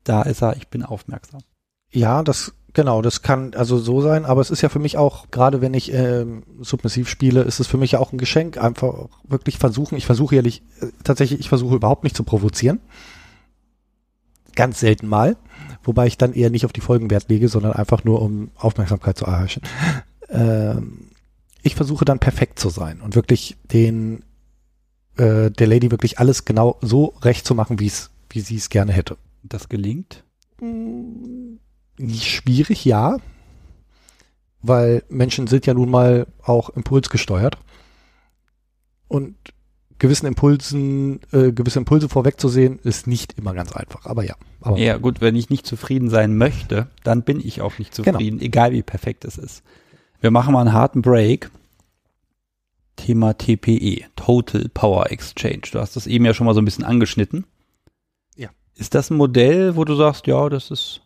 [0.04, 1.40] da ist er, ich bin aufmerksam.
[1.90, 5.30] Ja, das, genau, das kann also so sein, aber es ist ja für mich auch,
[5.32, 9.08] gerade wenn ich ähm, submissiv spiele, ist es für mich ja auch ein Geschenk, einfach
[9.26, 12.80] wirklich versuchen, ich versuche ehrlich, äh, tatsächlich, ich versuche überhaupt nicht zu provozieren.
[14.54, 15.36] Ganz selten mal,
[15.82, 19.16] wobei ich dann eher nicht auf die Folgen Wert lege, sondern einfach nur um Aufmerksamkeit
[19.18, 19.62] zu erreichen
[20.40, 20.80] äh,
[21.62, 24.24] ich versuche dann perfekt zu sein und wirklich den
[25.16, 28.70] äh, der Lady wirklich alles genau so recht zu machen, wie es wie sie es
[28.70, 29.16] gerne hätte.
[29.42, 30.24] Das gelingt?
[30.58, 31.58] Hm,
[32.20, 33.16] schwierig, ja,
[34.62, 37.58] weil Menschen sind ja nun mal auch impulsgesteuert
[39.08, 39.36] und
[39.98, 44.06] gewissen Impulsen, äh, gewisse Impulse vorwegzusehen, ist nicht immer ganz einfach.
[44.06, 44.34] Aber ja.
[44.60, 48.12] Aber ja, gut, wenn ich nicht zufrieden sein möchte, dann bin ich auch nicht genau.
[48.12, 48.46] zufrieden, genau.
[48.46, 49.62] egal wie perfekt es ist.
[50.20, 51.50] Wir machen mal einen harten Break.
[52.96, 55.62] Thema TPE, Total Power Exchange.
[55.72, 57.46] Du hast das eben ja schon mal so ein bisschen angeschnitten.
[58.36, 58.50] Ja.
[58.74, 61.00] Ist das ein Modell, wo du sagst, ja, das ist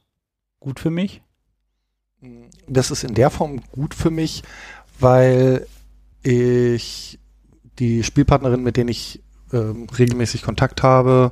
[0.59, 1.23] gut für mich?
[2.67, 4.43] Das ist in der Form gut für mich,
[4.99, 5.67] weil
[6.23, 7.21] ich
[7.79, 9.23] die Spielpartnerin, mit denen ich
[9.53, 11.31] ähm, regelmäßig Kontakt habe,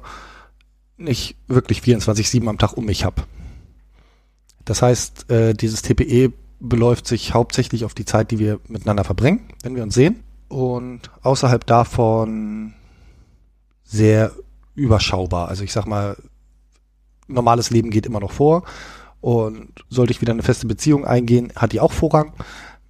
[0.96, 3.24] nicht wirklich 24-7 am Tag um mich habe.
[4.64, 9.48] Das heißt, äh, dieses TPE beläuft sich hauptsächlich auf die Zeit, die wir miteinander verbringen,
[9.62, 10.22] wenn wir uns sehen.
[10.48, 12.74] Und außerhalb davon
[13.82, 14.32] sehr
[14.74, 15.48] überschaubar.
[15.48, 16.16] Also ich sag mal,
[17.26, 18.62] normales Leben geht immer noch vor.
[19.20, 22.32] Und sollte ich wieder eine feste Beziehung eingehen, hat die auch Vorrang.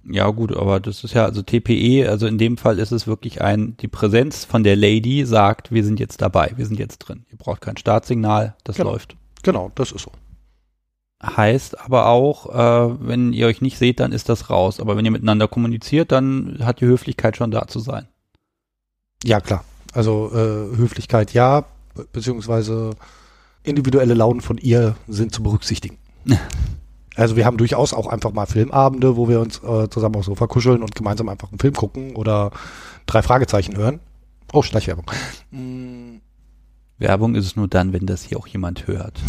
[0.05, 3.41] Ja, gut, aber das ist ja, also TPE, also in dem Fall ist es wirklich
[3.41, 7.25] ein, die Präsenz von der Lady sagt, wir sind jetzt dabei, wir sind jetzt drin.
[7.31, 8.91] Ihr braucht kein Startsignal, das genau.
[8.91, 9.15] läuft.
[9.43, 10.11] Genau, das ist so
[11.23, 14.79] heißt aber auch, äh, wenn ihr euch nicht seht, dann ist das raus.
[14.79, 18.07] Aber wenn ihr miteinander kommuniziert, dann hat die Höflichkeit schon da zu sein.
[19.23, 19.63] Ja, klar.
[19.93, 21.65] Also äh, Höflichkeit ja,
[22.11, 22.91] beziehungsweise
[23.63, 25.97] individuelle Launen von ihr sind zu berücksichtigen.
[27.15, 30.47] also wir haben durchaus auch einfach mal Filmabende, wo wir uns äh, zusammen aufs Sofa
[30.47, 32.51] kuscheln und gemeinsam einfach einen Film gucken oder
[33.05, 33.99] drei Fragezeichen hören.
[34.51, 35.05] Oh, Schleichwerbung.
[35.51, 36.12] Mm.
[37.03, 39.19] Werbung ist es nur dann, wenn das hier auch jemand hört.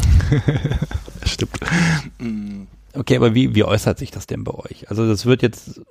[1.25, 1.61] Stimmt.
[2.19, 2.63] Mm.
[2.95, 4.89] Okay, aber wie, wie äußert sich das denn bei euch?
[4.89, 5.83] Also das wird jetzt,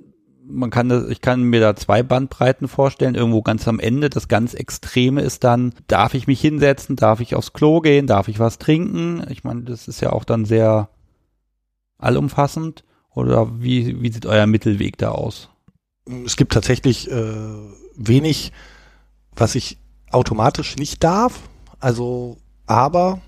[0.47, 3.15] man kann das, ich kann mir da zwei Bandbreiten vorstellen.
[3.15, 7.35] Irgendwo ganz am Ende, das ganz Extreme ist dann, darf ich mich hinsetzen, darf ich
[7.35, 9.25] aufs Klo gehen, darf ich was trinken?
[9.29, 10.89] Ich meine, das ist ja auch dann sehr
[11.97, 12.85] allumfassend.
[13.13, 15.49] Oder wie, wie sieht euer Mittelweg da aus?
[16.25, 17.53] Es gibt tatsächlich äh,
[17.95, 18.51] wenig,
[19.35, 19.77] was ich
[20.09, 21.41] automatisch nicht darf.
[21.83, 23.19] Also, aber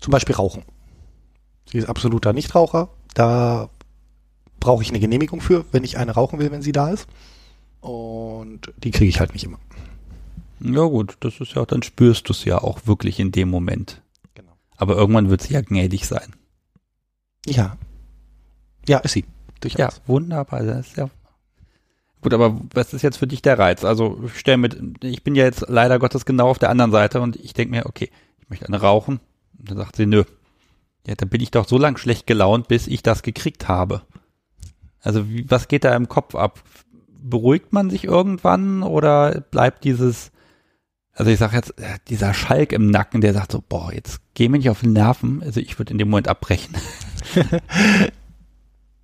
[0.00, 0.62] zum Beispiel Rauchen.
[1.70, 2.88] Sie ist absoluter Nichtraucher.
[3.12, 3.68] Da
[4.60, 7.06] brauche ich eine Genehmigung für, wenn ich eine rauchen will, wenn sie da ist.
[7.82, 9.58] Und die kriege ich halt nicht immer.
[10.60, 14.00] Ja gut, das ist ja, dann spürst du es ja auch wirklich in dem Moment.
[14.32, 14.56] Genau.
[14.78, 16.34] Aber irgendwann wird sie ja gnädig sein.
[17.44, 17.76] Ja.
[18.88, 19.26] Ja, ist sie.
[19.60, 19.78] Durchaus.
[19.78, 20.62] Ja, wunderbar.
[20.62, 21.10] Das ist ja
[22.26, 23.84] Gut, aber was ist jetzt für dich der Reiz?
[23.84, 27.20] Also ich stelle mit, ich bin ja jetzt leider Gottes genau auf der anderen Seite
[27.20, 28.10] und ich denke mir, okay,
[28.40, 29.20] ich möchte eine rauchen.
[29.56, 30.24] Und dann sagt sie, nö,
[31.06, 34.02] ja, dann bin ich doch so lang schlecht gelaunt, bis ich das gekriegt habe.
[34.98, 36.64] Also wie, was geht da im Kopf ab?
[37.06, 40.32] Beruhigt man sich irgendwann oder bleibt dieses,
[41.12, 44.48] also ich sag jetzt, äh, dieser Schalk im Nacken, der sagt so, boah, jetzt geh
[44.48, 45.44] mir nicht auf den Nerven.
[45.44, 46.74] Also ich würde in dem Moment abbrechen.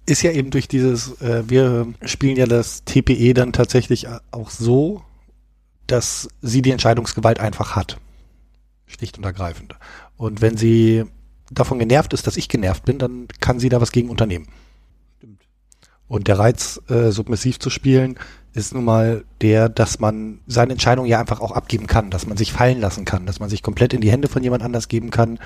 [0.07, 5.03] ist ja eben durch dieses, äh, wir spielen ja das TPE dann tatsächlich auch so,
[5.87, 7.99] dass sie die Entscheidungsgewalt einfach hat.
[8.87, 9.75] Schlicht und ergreifend.
[10.17, 11.05] Und wenn sie
[11.51, 14.49] davon genervt ist, dass ich genervt bin, dann kann sie da was gegen unternehmen.
[15.19, 15.43] Stimmt.
[16.09, 18.19] Und der Reiz, äh, submissiv zu spielen,
[18.55, 22.37] ist nun mal der, dass man seine Entscheidung ja einfach auch abgeben kann, dass man
[22.37, 25.11] sich fallen lassen kann, dass man sich komplett in die Hände von jemand anders geben
[25.11, 25.38] kann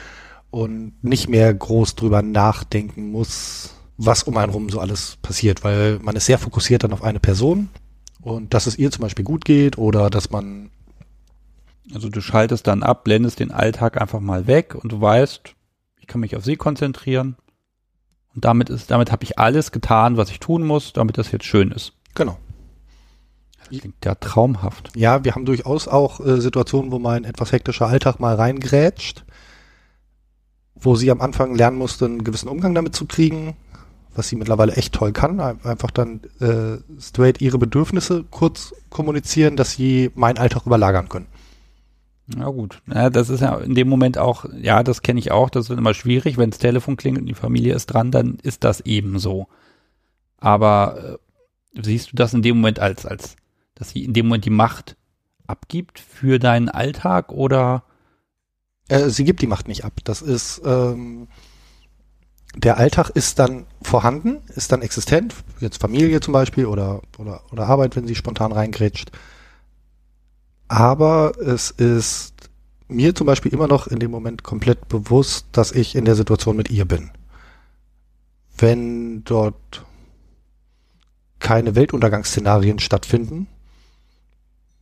[0.51, 5.99] und nicht mehr groß drüber nachdenken muss, was um einen rum so alles passiert, weil
[6.03, 7.69] man ist sehr fokussiert dann auf eine Person
[8.21, 10.71] und dass es ihr zum Beispiel gut geht oder dass man
[11.95, 15.55] also du schaltest dann ab, blendest den Alltag einfach mal weg und du weißt,
[16.01, 17.37] ich kann mich auf sie konzentrieren
[18.35, 21.45] und damit ist, damit habe ich alles getan, was ich tun muss, damit das jetzt
[21.45, 21.93] schön ist.
[22.15, 22.39] Genau.
[23.59, 24.91] Das klingt ja traumhaft.
[24.95, 29.25] Ja, wir haben durchaus auch äh, Situationen, wo mein etwas hektischer Alltag mal reingrätscht,
[30.75, 33.57] wo sie am Anfang lernen musste, einen gewissen Umgang damit zu kriegen,
[34.17, 35.41] was sie mittlerweile echt toll kann.
[35.41, 41.27] Einfach dann äh, straight ihre Bedürfnisse kurz kommunizieren, dass sie meinen Alltag überlagern können.
[42.29, 45.49] Na gut, ja, das ist ja in dem Moment auch, ja, das kenne ich auch,
[45.49, 48.65] das wird immer schwierig, wenn das Telefon klingelt und die Familie ist dran, dann ist
[48.65, 49.47] das eben so.
[50.39, 51.19] Aber
[51.75, 53.37] äh, siehst du das in dem Moment als, als
[53.77, 54.97] dass sie in dem Moment die Macht
[55.47, 57.85] abgibt für deinen Alltag oder?
[58.89, 59.93] Äh, sie gibt die Macht nicht ab.
[60.05, 61.29] Das ist ähm,
[62.57, 67.67] der Alltag ist dann vorhanden, ist dann existent, jetzt Familie zum Beispiel oder oder oder
[67.67, 69.11] Arbeit, wenn sie spontan reingrätscht.
[70.69, 72.33] Aber es ist
[72.89, 76.57] mir zum Beispiel immer noch in dem Moment komplett bewusst, dass ich in der Situation
[76.57, 77.11] mit ihr bin.
[78.57, 79.85] Wenn dort
[81.39, 83.49] keine Weltuntergangsszenarien stattfinden,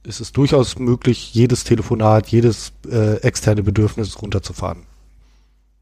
[0.05, 4.87] ist es durchaus möglich, jedes Telefonat, jedes äh, externe Bedürfnis runterzufahren.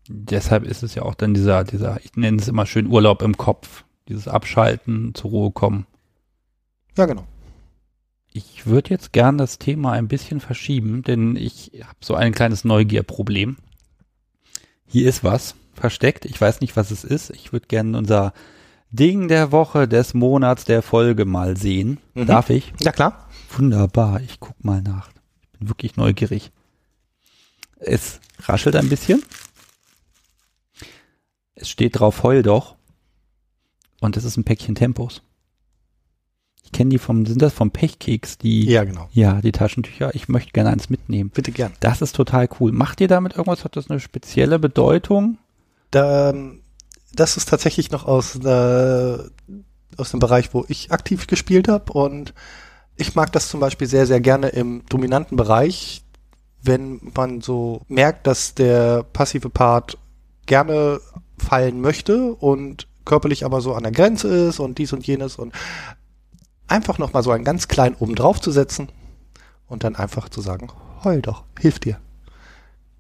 [0.09, 3.37] Deshalb ist es ja auch dann dieser, dieser, ich nenne es immer schön Urlaub im
[3.37, 5.87] Kopf, dieses Abschalten, zur Ruhe kommen.
[6.97, 7.25] Ja, genau.
[8.33, 12.65] Ich würde jetzt gern das Thema ein bisschen verschieben, denn ich habe so ein kleines
[12.65, 13.59] Neugierproblem.
[14.87, 16.25] Hier ist was versteckt.
[16.25, 17.31] Ich weiß nicht, was es ist.
[17.31, 18.33] Ich würde gerne unser
[18.91, 21.99] Ding der Woche, des Monats, der Folge mal sehen.
[22.15, 22.27] Mhm.
[22.27, 22.73] Darf ich?
[22.81, 23.29] Ja, klar.
[23.51, 25.11] Wunderbar, ich guck mal nach.
[25.53, 26.53] Ich bin wirklich neugierig.
[27.79, 29.23] Es raschelt ein bisschen.
[31.63, 32.75] Es steht drauf, heul doch.
[34.01, 35.23] Und es ist ein Päckchen Tempos.
[36.65, 39.09] Ich kenne die vom, sind das vom Pechkeks, die, ja, genau.
[39.13, 40.13] Ja, die Taschentücher.
[40.15, 41.31] Ich möchte gerne eins mitnehmen.
[41.31, 41.73] Bitte gern.
[41.79, 42.73] Das ist total cool.
[42.73, 43.65] Macht ihr damit irgendwas?
[43.65, 45.39] Hat das eine spezielle Bedeutung?
[45.93, 46.35] Da,
[47.15, 49.19] das ist tatsächlich noch aus, äh,
[49.97, 52.35] aus dem Bereich, wo ich aktiv gespielt habe und
[52.97, 56.03] ich mag das zum Beispiel sehr, sehr gerne im dominanten Bereich,
[56.61, 59.97] wenn man so merkt, dass der passive Part
[60.47, 61.01] gerne
[61.39, 65.53] fallen möchte und körperlich aber so an der Grenze ist und dies und jenes und
[66.69, 68.89] einfach nochmal so einen ganz kleinen oben drauf zu setzen
[69.67, 70.69] und dann einfach zu sagen,
[71.05, 71.99] heul doch, hilf dir.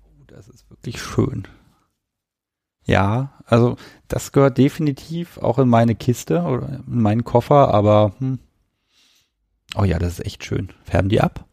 [0.05, 1.47] Oh, das ist wirklich schön.
[2.85, 3.77] Ja, also
[4.09, 8.41] das gehört definitiv auch in meine Kiste oder in meinen Koffer, aber hm,
[9.75, 10.69] Oh ja, das ist echt schön.
[10.85, 11.47] Färben die ab?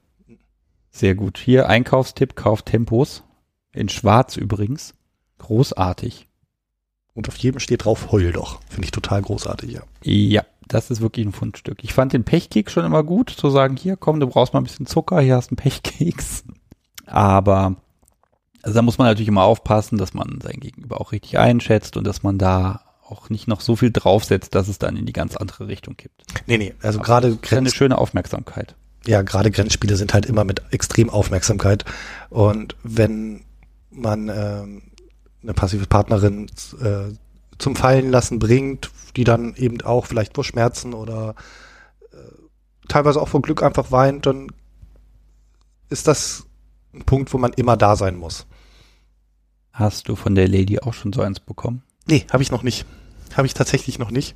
[0.91, 1.37] Sehr gut.
[1.37, 3.23] Hier Einkaufstipp, kauft Tempos.
[3.71, 4.93] In schwarz übrigens.
[5.37, 6.27] Großartig.
[7.19, 8.61] Und auf jedem steht drauf, heul doch.
[8.69, 9.81] Finde ich total großartig, ja.
[10.01, 11.83] Ja, das ist wirklich ein Fundstück.
[11.83, 14.63] Ich fand den Pechkeks schon immer gut, zu sagen, hier komm, du brauchst mal ein
[14.63, 16.45] bisschen Zucker, hier hast du einen Pechkeks.
[17.07, 17.75] Aber
[18.61, 22.07] also da muss man natürlich immer aufpassen, dass man sein Gegenüber auch richtig einschätzt und
[22.07, 25.35] dass man da auch nicht noch so viel draufsetzt, dass es dann in die ganz
[25.35, 26.23] andere Richtung kippt.
[26.45, 28.77] Nee, nee, also gerade eine schöne Aufmerksamkeit.
[29.05, 31.83] Ja, gerade Grenzspiele sind halt immer mit extrem Aufmerksamkeit
[32.29, 33.41] und wenn
[33.91, 34.63] man äh,
[35.41, 36.47] eine passive Partnerin
[36.81, 37.13] äh,
[37.57, 41.35] zum Fallen lassen bringt, die dann eben auch vielleicht vor Schmerzen oder
[42.11, 42.17] äh,
[42.87, 44.47] teilweise auch vor Glück einfach weint, dann
[45.89, 46.45] ist das
[46.93, 48.47] ein Punkt, wo man immer da sein muss.
[49.71, 51.83] Hast du von der Lady auch schon so eins bekommen?
[52.05, 52.85] Nee, habe ich noch nicht.
[53.35, 54.35] Habe ich tatsächlich noch nicht.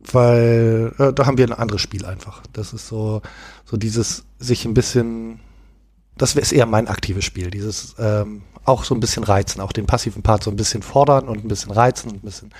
[0.00, 2.42] Weil äh, da haben wir ein anderes Spiel einfach.
[2.52, 3.22] Das ist so,
[3.64, 5.40] so dieses sich ein bisschen,
[6.16, 7.50] das ist eher mein aktives Spiel.
[7.50, 11.28] Dieses ähm, auch so ein bisschen reizen, auch den passiven Part so ein bisschen fordern
[11.28, 12.50] und ein bisschen reizen und ein bisschen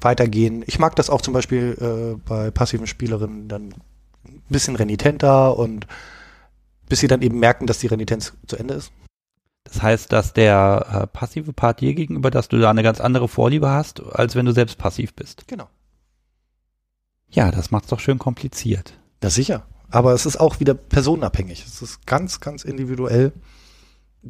[0.00, 0.64] weitergehen.
[0.66, 3.74] Ich mag das auch zum Beispiel äh, bei passiven Spielerinnen dann
[4.24, 5.86] ein bisschen renitenter und
[6.88, 8.92] bis sie dann eben merken, dass die Renitenz zu Ende ist.
[9.64, 13.28] Das heißt, dass der äh, passive Part dir gegenüber, dass du da eine ganz andere
[13.28, 15.46] Vorliebe hast, als wenn du selbst passiv bist.
[15.46, 15.68] Genau.
[17.30, 18.94] Ja, das macht's doch schön kompliziert.
[19.22, 19.66] Ja, sicher.
[19.90, 21.64] Aber es ist auch wieder personenabhängig.
[21.66, 23.32] Es ist ganz, ganz individuell.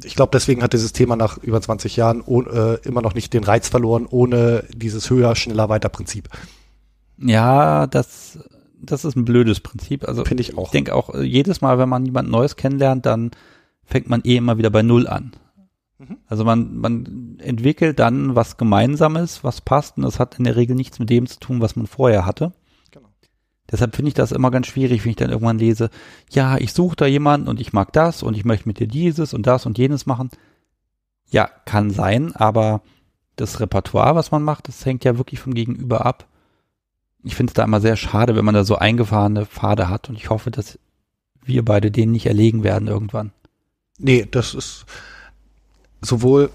[0.03, 3.33] Ich glaube, deswegen hat dieses Thema nach über 20 Jahren oh, äh, immer noch nicht
[3.33, 6.29] den Reiz verloren, ohne dieses höher, schneller, weiter Prinzip.
[7.17, 8.39] Ja, das,
[8.81, 10.07] das ist ein blödes Prinzip.
[10.07, 10.65] Also Finde ich auch.
[10.65, 13.31] Ich denke auch, äh, jedes Mal, wenn man jemand Neues kennenlernt, dann
[13.83, 15.31] fängt man eh immer wieder bei Null an.
[15.97, 16.17] Mhm.
[16.27, 20.75] Also man, man entwickelt dann was Gemeinsames, was passt und das hat in der Regel
[20.75, 22.53] nichts mit dem zu tun, was man vorher hatte.
[23.71, 25.89] Deshalb finde ich das immer ganz schwierig, wenn ich dann irgendwann lese,
[26.29, 29.33] ja, ich suche da jemanden und ich mag das und ich möchte mit dir dieses
[29.33, 30.29] und das und jenes machen.
[31.29, 32.81] Ja, kann sein, aber
[33.35, 36.27] das Repertoire, was man macht, das hängt ja wirklich vom Gegenüber ab.
[37.23, 40.15] Ich finde es da immer sehr schade, wenn man da so eingefahrene Pfade hat und
[40.15, 40.79] ich hoffe, dass
[41.43, 43.31] wir beide denen nicht erlegen werden irgendwann.
[43.97, 44.85] Nee, das ist
[46.01, 46.49] sowohl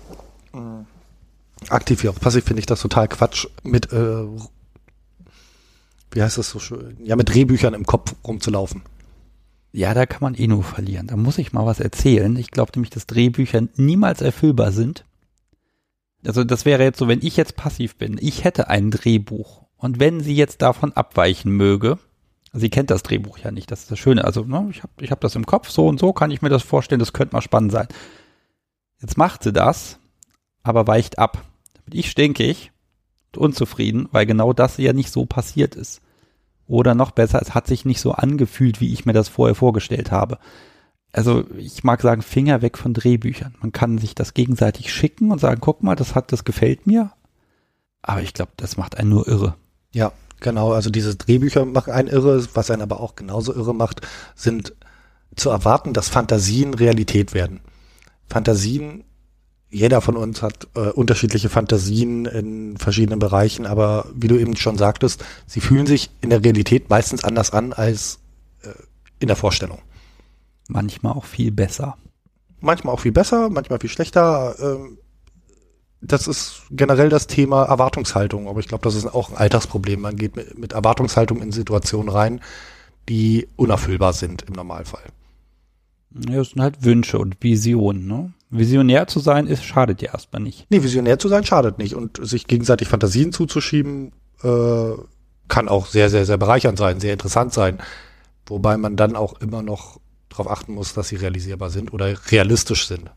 [0.54, 4.26] äh, aktiv wie auch passiv finde ich das total Quatsch mit äh,
[6.14, 6.96] wie heißt das so schön?
[7.04, 8.82] Ja, mit Drehbüchern im Kopf rumzulaufen.
[9.72, 11.08] Ja, da kann man eh nur verlieren.
[11.08, 12.36] Da muss ich mal was erzählen.
[12.36, 15.04] Ich glaube nämlich, dass Drehbücher niemals erfüllbar sind.
[16.24, 20.00] Also das wäre jetzt so, wenn ich jetzt passiv bin, ich hätte ein Drehbuch und
[20.00, 21.98] wenn sie jetzt davon abweichen möge,
[22.52, 24.24] sie kennt das Drehbuch ja nicht, das ist das Schöne.
[24.24, 26.48] Also ne, ich habe ich hab das im Kopf, so und so kann ich mir
[26.48, 27.88] das vorstellen, das könnte mal spannend sein.
[29.00, 29.98] Jetzt macht sie das,
[30.62, 31.44] aber weicht ab.
[31.74, 32.70] Damit ich stinkig
[33.34, 36.00] und unzufrieden, weil genau das ja nicht so passiert ist.
[36.66, 40.10] Oder noch besser, es hat sich nicht so angefühlt, wie ich mir das vorher vorgestellt
[40.10, 40.38] habe.
[41.12, 43.54] Also ich mag sagen, Finger weg von Drehbüchern.
[43.60, 47.12] Man kann sich das gegenseitig schicken und sagen, guck mal, das hat, das gefällt mir.
[48.02, 49.54] Aber ich glaube, das macht einen nur irre.
[49.92, 50.72] Ja, genau.
[50.72, 52.44] Also diese Drehbücher machen einen irre.
[52.54, 54.00] Was einen aber auch genauso irre macht,
[54.34, 54.74] sind
[55.36, 57.60] zu erwarten, dass Fantasien Realität werden.
[58.28, 59.04] Fantasien,
[59.74, 64.78] jeder von uns hat äh, unterschiedliche Fantasien in verschiedenen Bereichen, aber wie du eben schon
[64.78, 68.20] sagtest, sie fühlen sich in der Realität meistens anders an als
[68.62, 68.68] äh,
[69.18, 69.78] in der Vorstellung.
[70.68, 71.96] Manchmal auch viel besser.
[72.60, 74.54] Manchmal auch viel besser, manchmal viel schlechter.
[74.60, 74.98] Ähm,
[76.00, 80.00] das ist generell das Thema Erwartungshaltung, aber ich glaube, das ist auch ein Alltagsproblem.
[80.00, 82.40] Man geht mit, mit Erwartungshaltung in Situationen rein,
[83.08, 85.04] die unerfüllbar sind im Normalfall.
[86.28, 88.06] Ja, das sind halt Wünsche und Visionen.
[88.06, 88.32] Ne?
[88.56, 90.66] Visionär zu sein, ist, schadet ja erstmal nicht.
[90.70, 91.94] Nee, visionär zu sein schadet nicht.
[91.94, 94.12] Und sich gegenseitig Fantasien zuzuschieben,
[94.42, 94.92] äh,
[95.48, 97.78] kann auch sehr, sehr, sehr bereichernd sein, sehr interessant sein.
[98.46, 102.86] Wobei man dann auch immer noch darauf achten muss, dass sie realisierbar sind oder realistisch
[102.86, 103.10] sind.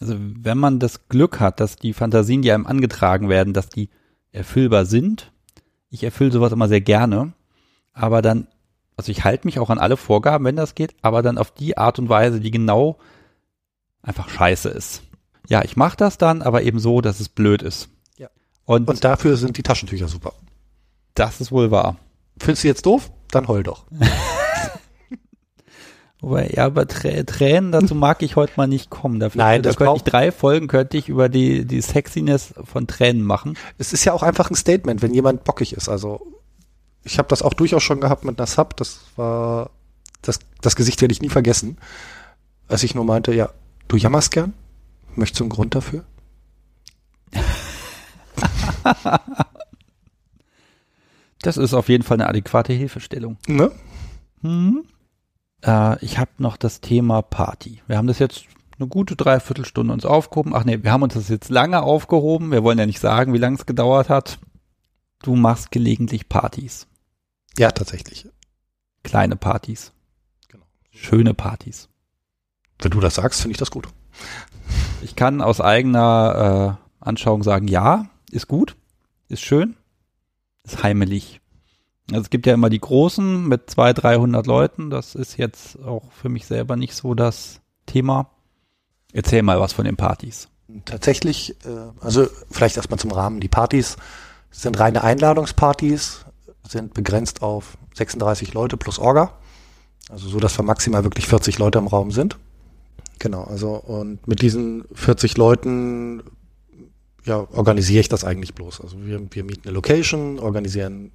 [0.00, 3.90] Also wenn man das Glück hat, dass die Fantasien, die einem angetragen werden, dass die
[4.32, 5.32] erfüllbar sind,
[5.90, 7.32] ich erfülle sowas immer sehr gerne,
[7.92, 8.46] aber dann,
[8.96, 11.76] also ich halte mich auch an alle Vorgaben, wenn das geht, aber dann auf die
[11.76, 12.98] Art und Weise, die genau
[14.08, 15.02] einfach scheiße ist.
[15.48, 17.88] Ja, ich mache das dann, aber eben so, dass es blöd ist.
[18.16, 18.28] Ja.
[18.64, 20.32] Und, Und dafür sind die Taschentücher super.
[21.14, 21.96] das ist wohl wahr.
[22.40, 23.10] Findest du jetzt doof?
[23.30, 23.86] Dann heul doch.
[26.20, 29.20] Wobei, ja, aber Trä Tränen, dazu mag ich heute mal nicht kommen.
[29.20, 32.88] Dafür, Nein, da das könnte ich drei Folgen könnte ich über die, die Sexiness von
[32.88, 33.56] Tränen machen.
[33.78, 35.88] Es ist ja auch einfach ein Statement, wenn jemand bockig ist.
[35.88, 36.26] Also
[37.04, 38.76] ich habe das auch durchaus schon gehabt mit einer Sub.
[38.76, 39.70] Das war
[40.22, 41.78] das, das Gesicht werde ich nie vergessen,
[42.66, 43.50] als ich nur meinte, ja,
[43.88, 44.52] du jammerst gern.
[45.16, 46.04] Möchtest du einen Grund dafür?
[51.42, 53.36] Das ist auf jeden Fall eine adäquate Hilfestellung.
[53.46, 53.70] Ne?
[54.42, 54.84] Hm?
[55.64, 57.82] Äh, ich habe noch das Thema Party.
[57.86, 58.44] Wir haben das jetzt
[58.78, 60.54] eine gute Dreiviertelstunde uns aufgehoben.
[60.54, 62.50] Ach nee, wir haben uns das jetzt lange aufgehoben.
[62.50, 64.38] Wir wollen ja nicht sagen, wie lange es gedauert hat.
[65.22, 66.86] Du machst gelegentlich Partys.
[67.56, 68.28] Ja, tatsächlich.
[69.02, 69.92] Kleine Partys.
[70.48, 70.64] Genau.
[70.90, 71.88] Schöne Partys.
[72.80, 73.88] Wenn du das sagst, finde ich das gut.
[75.02, 78.76] Ich kann aus eigener äh, Anschauung sagen, ja, ist gut,
[79.28, 79.76] ist schön,
[80.64, 81.40] ist heimelig.
[82.10, 84.90] Also es gibt ja immer die großen mit 200, 300 Leuten.
[84.90, 88.30] Das ist jetzt auch für mich selber nicht so das Thema.
[89.12, 90.48] Erzähl mal was von den Partys.
[90.84, 93.40] Tatsächlich, äh, also vielleicht erstmal zum Rahmen.
[93.40, 93.96] Die Partys
[94.50, 96.24] sind reine Einladungspartys,
[96.66, 99.32] sind begrenzt auf 36 Leute plus Orga.
[100.10, 102.38] Also so, dass wir maximal wirklich 40 Leute im Raum sind.
[103.18, 106.22] Genau, also und mit diesen 40 Leuten
[107.24, 108.80] ja, organisiere ich das eigentlich bloß.
[108.80, 111.10] Also wir, wir mieten eine Location, organisieren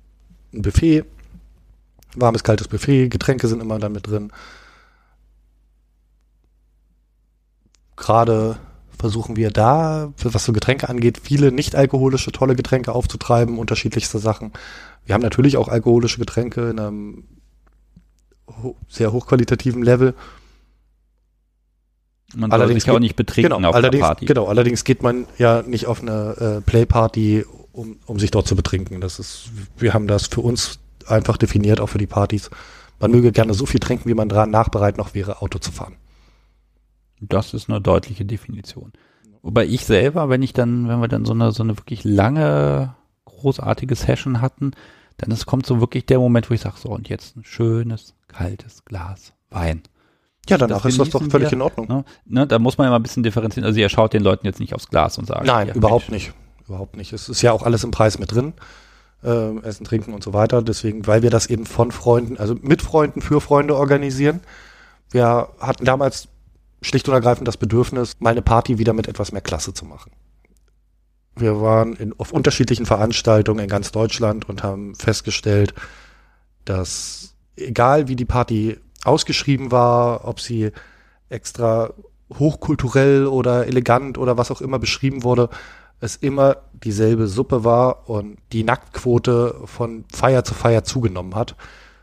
[0.53, 1.05] ein Buffet,
[2.15, 4.31] warmes, kaltes Buffet, Getränke sind immer dann mit drin.
[7.95, 8.57] Gerade
[8.97, 14.53] versuchen wir da, was so Getränke angeht, viele nicht alkoholische, tolle Getränke aufzutreiben, unterschiedlichste Sachen.
[15.05, 17.23] Wir haben natürlich auch alkoholische Getränke in einem
[18.87, 20.13] sehr hochqualitativen Level.
[22.35, 24.25] Man Allerdings soll sich ja auch geht- nicht betrinken genau, auf allerdings, der Party.
[24.25, 28.55] Genau, allerdings geht man ja nicht auf eine äh, Playparty, um, um sich dort zu
[28.55, 29.01] betrinken.
[29.01, 32.49] Das ist, wir haben das für uns einfach definiert, auch für die Partys.
[32.99, 35.95] Man möge gerne so viel trinken, wie man dran nachbereit noch wäre, Auto zu fahren.
[37.19, 38.93] Das ist eine deutliche Definition.
[39.41, 42.95] Wobei ich selber, wenn ich dann, wenn wir dann so eine, so eine wirklich lange,
[43.25, 44.71] großartige Session hatten,
[45.17, 48.15] dann ist, kommt so wirklich der Moment, wo ich sage, so und jetzt ein schönes,
[48.27, 49.83] kaltes Glas Wein.
[50.49, 51.87] Ja, danach ist das doch völlig wir, in Ordnung.
[51.87, 53.65] Ne, ne, da muss man ja mal ein bisschen differenzieren.
[53.65, 55.45] Also ihr schaut den Leuten jetzt nicht aufs Glas und sagt.
[55.45, 56.27] Nein, ja, überhaupt Mensch.
[56.27, 56.67] nicht.
[56.67, 57.13] Überhaupt nicht.
[57.13, 58.53] Es ist ja auch alles im Preis mit drin.
[59.23, 60.61] Äh, Essen, Trinken und so weiter.
[60.61, 64.41] Deswegen, weil wir das eben von Freunden, also mit Freunden für Freunde organisieren.
[65.11, 66.27] Wir hatten damals
[66.81, 70.11] schlicht und ergreifend das Bedürfnis, mal eine Party wieder mit etwas mehr Klasse zu machen.
[71.35, 75.73] Wir waren in, auf unterschiedlichen Veranstaltungen in ganz Deutschland und haben festgestellt,
[76.65, 80.71] dass egal wie die Party ausgeschrieben war, ob sie
[81.29, 81.91] extra
[82.39, 85.49] hochkulturell oder elegant oder was auch immer beschrieben wurde,
[85.99, 91.55] es immer dieselbe Suppe war und die Nacktquote von Feier zu Feier zugenommen hat.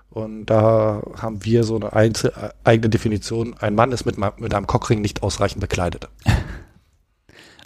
[0.08, 2.32] Und da haben wir so eine einzel
[2.64, 3.54] eigene Definition.
[3.58, 6.08] Ein Mann ist mit, mit einem Cockring nicht ausreichend bekleidet.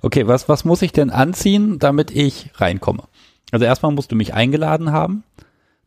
[0.03, 3.05] Okay, was, was muss ich denn anziehen, damit ich reinkomme?
[3.53, 5.25] Also erstmal musst du mich eingeladen haben.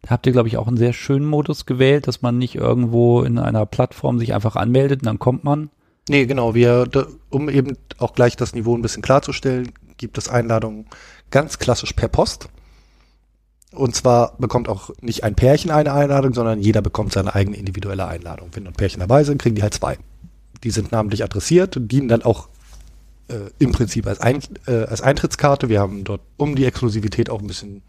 [0.02, 3.24] Da habt ihr, glaube ich, auch einen sehr schönen Modus gewählt, dass man nicht irgendwo
[3.24, 5.70] in einer Plattform sich einfach anmeldet und dann kommt man.
[6.10, 6.56] Nee, genau.
[6.56, 6.88] Wir,
[7.30, 10.86] um eben auch gleich das Niveau ein bisschen klarzustellen, gibt es Einladungen
[11.32, 12.50] ganz klassisch per Post.
[13.74, 18.08] Und zwar bekommt auch nicht ein Pärchen eine Einladung, sondern jeder bekommt seine eigene individuelle
[18.08, 18.50] Einladung.
[18.54, 19.98] Wenn ein Pärchen dabei sind, kriegen die halt zwei.
[20.64, 22.48] Die sind namentlich adressiert und dienen dann auch
[23.28, 25.68] äh, im Prinzip als, ein, äh, als Eintrittskarte.
[25.68, 27.84] Wir haben dort, um die Exklusivität auch ein bisschen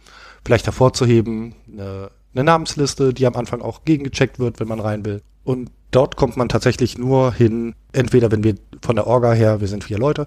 [0.45, 5.23] vielleicht hervorzuheben, eine, eine Namensliste, die am Anfang auch gegengecheckt wird, wenn man rein will.
[5.45, 9.69] Und dort kommt man tatsächlich nur hin, entweder wenn wir von der Orga her, wir
[9.69, 10.27] sind vier Leute,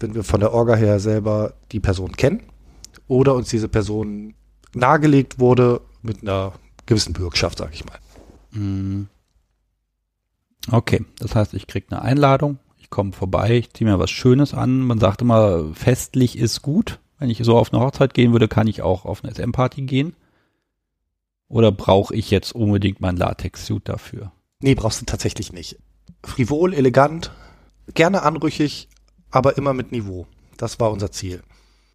[0.00, 2.42] wenn wir von der Orga her selber die Person kennen
[3.06, 4.34] oder uns diese Person
[4.74, 6.52] nahegelegt wurde mit einer
[6.86, 7.98] gewissen Bürgschaft, sag ich mal.
[8.52, 9.08] Mhm.
[10.70, 14.54] Okay, das heißt, ich krieg eine Einladung, ich komme vorbei, ich ziehe mir was Schönes
[14.54, 14.80] an.
[14.80, 17.00] Man sagt immer, festlich ist gut.
[17.18, 20.14] Wenn ich so auf eine Hochzeit gehen würde, kann ich auch auf eine SM-Party gehen.
[21.48, 24.32] Oder brauche ich jetzt unbedingt mein Latex-Suit dafür?
[24.60, 25.78] Nee, brauchst du tatsächlich nicht.
[26.24, 27.30] Frivol, elegant,
[27.92, 28.88] gerne anrüchig,
[29.30, 30.26] aber immer mit Niveau.
[30.56, 31.42] Das war unser Ziel.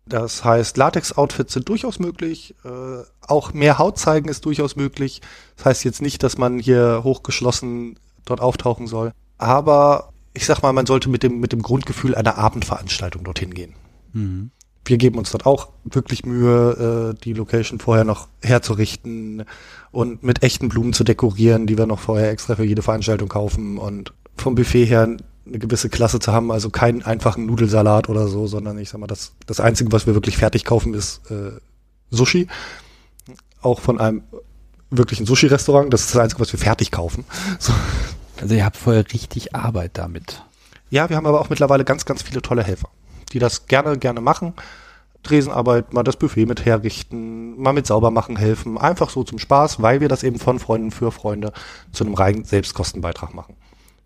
[0.05, 2.55] Das heißt, Latex-Outfits sind durchaus möglich.
[2.63, 5.21] Äh, auch mehr Haut zeigen ist durchaus möglich.
[5.55, 9.13] Das heißt jetzt nicht, dass man hier hochgeschlossen dort auftauchen soll.
[9.37, 13.75] Aber ich sag mal, man sollte mit dem, mit dem Grundgefühl einer Abendveranstaltung dorthin gehen.
[14.13, 14.51] Mhm.
[14.85, 19.45] Wir geben uns dort auch wirklich Mühe, äh, die Location vorher noch herzurichten
[19.91, 23.77] und mit echten Blumen zu dekorieren, die wir noch vorher extra für jede Veranstaltung kaufen
[23.77, 25.17] und vom Buffet her
[25.49, 29.07] eine gewisse Klasse zu haben, also keinen einfachen Nudelsalat oder so, sondern ich sag mal,
[29.07, 31.51] das, das Einzige, was wir wirklich fertig kaufen, ist äh,
[32.11, 32.47] Sushi.
[33.61, 34.23] Auch von einem
[34.89, 35.93] wirklichen Sushi-Restaurant.
[35.93, 37.25] Das ist das Einzige, was wir fertig kaufen.
[37.59, 37.73] So.
[38.41, 40.41] Also ihr habt vorher richtig Arbeit damit.
[40.89, 42.89] Ja, wir haben aber auch mittlerweile ganz, ganz viele tolle Helfer,
[43.29, 44.53] die das gerne, gerne machen.
[45.23, 48.77] Tresenarbeit, mal das Buffet mit herrichten, mal mit Saubermachen helfen.
[48.77, 51.51] Einfach so zum Spaß, weil wir das eben von Freunden für Freunde
[51.91, 53.55] zu einem reinen Selbstkostenbeitrag machen.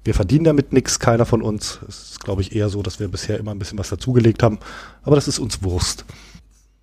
[0.03, 1.79] Wir verdienen damit nichts, keiner von uns.
[1.87, 4.59] Es ist, glaube ich, eher so, dass wir bisher immer ein bisschen was dazugelegt haben.
[5.03, 6.03] Aber das ist uns Wurst.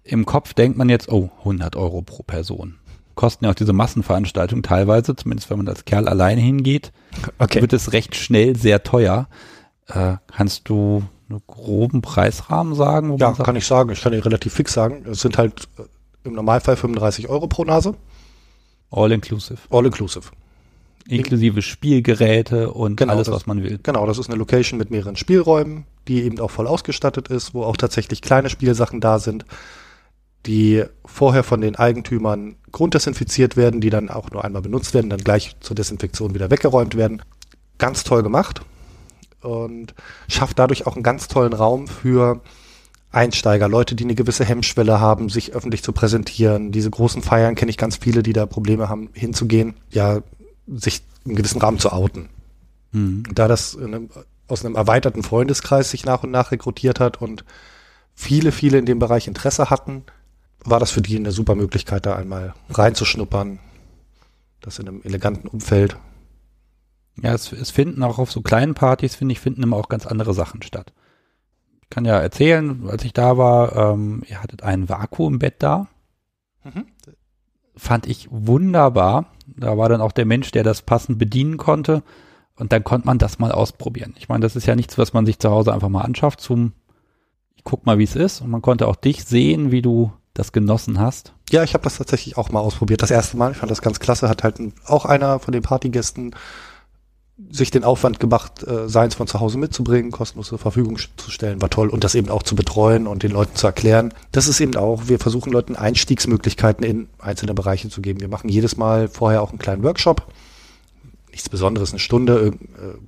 [0.05, 2.77] Im Kopf denkt man jetzt, oh, 100 Euro pro Person.
[3.17, 6.93] Kosten ja auch diese Massenveranstaltungen teilweise, zumindest wenn man als Kerl alleine hingeht,
[7.39, 7.61] Okay.
[7.61, 9.29] wird es recht schnell sehr teuer.
[9.89, 13.11] Äh, kannst du einen groben Preisrahmen sagen?
[13.11, 13.91] Wo Ja, man sagt, kann ich sagen.
[13.91, 15.05] Ich kann dir relativ fix sagen.
[15.11, 15.83] Es sind halt äh,
[16.25, 17.95] im Normalfall 35 Euro pro Nase.
[18.91, 19.59] All inclusive.
[19.71, 20.25] All inclusive.
[21.09, 23.79] Inklusive Spielgeräte und Genau, alles, das- was man will.
[23.83, 27.65] Genau, das ist eine Location mit mehreren Spielräumen, die eben auch voll ausgestattet ist, wo
[27.65, 29.45] auch tatsächlich kleine Spielsachen da sind,
[30.47, 35.21] die vorher von den Eigentümern grunddesinfiziert werden, die dann auch nur einmal benutzt werden, dann
[35.23, 37.23] gleich zur Desinfektion wieder weggeräumt werden.
[37.79, 38.61] Ganz toll gemacht
[39.43, 39.95] und
[40.29, 42.41] schafft dadurch auch einen ganz tollen Raum für
[43.13, 46.71] Einsteiger, Leute, die eine gewisse Hemmschwelle haben, sich öffentlich zu präsentieren.
[46.71, 50.21] Diese großen Feiern kenne ich ganz viele, die da Probleme haben, hinzugehen, ja,
[50.67, 52.29] sich im gewissen Rahmen zu outen
[52.93, 53.23] Hm.
[53.33, 54.11] da das in einem,
[54.49, 57.45] aus einem erweiterten Freundeskreis sich nach und nach rekrutiert hat und
[58.15, 60.05] viele, viele in dem Bereich Interesse hatten,
[60.65, 63.61] war das für die eine super Möglichkeit, da einmal reinzuschnuppern.
[64.61, 65.97] Das in einem eleganten Umfeld.
[67.23, 70.07] Ja, es, es finden auch auf so kleinen Partys, finde ich, finden immer auch ganz
[70.07, 70.93] andere Sachen statt.
[71.83, 75.89] Ich kann ja erzählen, als ich da war, ähm, ihr hattet ein Vakuumbett da.
[77.77, 79.27] Fand ich wunderbar.
[79.47, 82.03] Da war dann auch der Mensch, der das passend bedienen konnte.
[82.57, 84.15] Und dann konnte man das mal ausprobieren.
[84.19, 86.75] Ich meine, das ist ja nichts, was man sich zu Hause einfach mal anschafft zum,
[87.57, 88.43] ich guck mal, wie es ist.
[88.43, 91.33] Und man konnte auch dich sehen, wie du das genossen hast.
[91.51, 93.03] Ja, ich habe das tatsächlich auch mal ausprobiert.
[93.03, 93.53] Das erste Mal.
[93.53, 94.29] Ich fand das ganz klasse.
[94.29, 96.35] Hat halt auch einer von den Partygästen
[97.51, 101.61] sich den Aufwand gemacht, äh, Seins von zu Hause mitzubringen, kostenlos zur Verfügung zu stellen,
[101.63, 104.15] war toll und das eben auch zu betreuen und den Leuten zu erklären.
[104.33, 108.21] Das ist eben auch, wir versuchen Leuten Einstiegsmöglichkeiten in einzelne Bereiche zu geben.
[108.21, 110.27] Wir machen jedes Mal vorher auch einen kleinen Workshop.
[111.31, 112.53] Nichts Besonderes, eine Stunde, äh,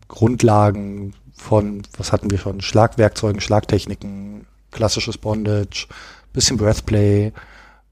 [0.09, 5.89] Grundlagen von, was hatten wir schon, Schlagwerkzeugen, Schlagtechniken, klassisches Bondage,
[6.33, 7.33] bisschen Breathplay.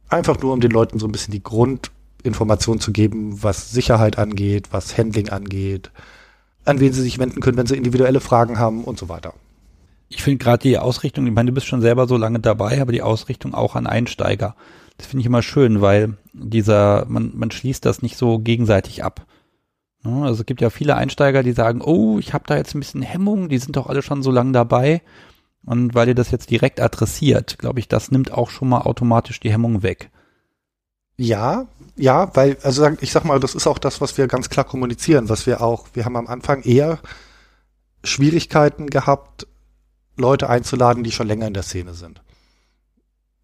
[0.09, 4.69] Einfach nur, um den Leuten so ein bisschen die Grundinformation zu geben, was Sicherheit angeht,
[4.73, 5.91] was Handling angeht,
[6.65, 9.35] an wen sie sich wenden können, wenn sie individuelle Fragen haben und so weiter.
[10.09, 12.93] Ich finde gerade die Ausrichtung, ich meine, du bist schon selber so lange dabei, aber
[12.93, 14.57] die Ausrichtung auch an Einsteiger.
[14.97, 19.25] Das finde ich immer schön, weil dieser, man, man schließt das nicht so gegenseitig ab.
[20.03, 22.81] Ne, also es gibt ja viele Einsteiger, die sagen, oh, ich habe da jetzt ein
[22.81, 25.03] bisschen Hemmung, die sind doch alle schon so lange dabei.
[25.65, 29.41] Und weil ihr das jetzt direkt adressiert, glaube ich, das nimmt auch schon mal automatisch
[29.41, 30.11] die Hemmung weg.
[31.23, 31.67] Ja,
[31.97, 35.29] ja, weil, also ich sag mal, das ist auch das, was wir ganz klar kommunizieren,
[35.29, 36.99] was wir auch, wir haben am Anfang eher
[38.03, 39.47] Schwierigkeiten gehabt,
[40.17, 42.23] Leute einzuladen, die schon länger in der Szene sind.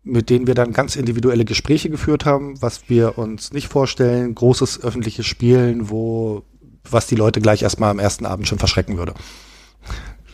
[0.03, 4.83] Mit denen wir dann ganz individuelle Gespräche geführt haben, was wir uns nicht vorstellen, großes
[4.83, 6.45] öffentliches Spielen, wo,
[6.91, 9.13] was die Leute gleich erstmal am ersten Abend schon verschrecken würde.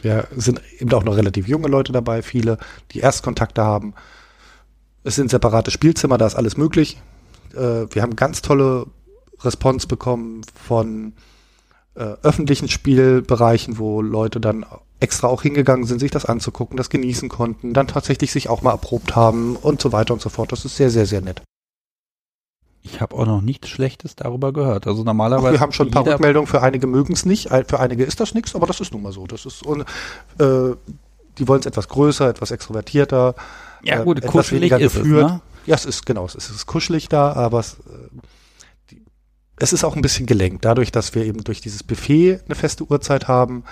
[0.01, 2.59] Wir sind eben auch noch relativ junge Leute dabei, viele,
[2.93, 3.95] die Erstkontakte haben.
[5.03, 7.03] Es sind separate Spielzimmer, da ist alles möglich
[7.55, 8.87] äh, wir haben ganz tolle
[9.41, 11.15] Response bekommen von
[11.95, 14.65] äh, öffentlichen Spielbereichen, wo Leute dann
[15.01, 18.71] extra auch hingegangen sind, sich das anzugucken, das genießen konnten, dann tatsächlich sich auch mal
[18.71, 20.53] erprobt haben und so weiter und so fort.
[20.53, 21.43] Das ist sehr, sehr, sehr nett.
[22.85, 24.87] Ich habe auch noch nichts Schlechtes darüber gehört.
[24.87, 25.49] Also normalerweise.
[25.49, 26.49] Ach, wir haben schon ein paar Rückmeldungen.
[26.49, 29.13] Für einige mögen es nicht, für einige ist das nichts, aber das ist nun mal
[29.13, 29.27] so.
[29.27, 29.83] Das ist und,
[30.39, 30.75] äh,
[31.39, 33.35] die wollen es etwas größer, etwas extrovertierter.
[33.85, 35.27] Ja gut, äh, kuschelig ist geführt.
[35.27, 35.41] es, ne?
[35.67, 37.75] Ja, es ist genau, es ist kuschelig da, aber es,
[38.91, 38.97] äh,
[39.57, 42.85] es ist auch ein bisschen gelenkt, dadurch, dass wir eben durch dieses Buffet eine feste
[42.85, 43.65] Uhrzeit haben,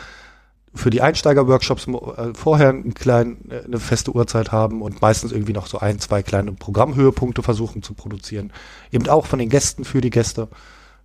[0.75, 5.53] für die Einsteiger-Workshops äh, vorher einen kleinen, äh, eine feste Uhrzeit haben und meistens irgendwie
[5.53, 8.53] noch so ein, zwei kleine Programmhöhepunkte versuchen zu produzieren.
[8.93, 10.49] Eben auch von den Gästen für die Gäste.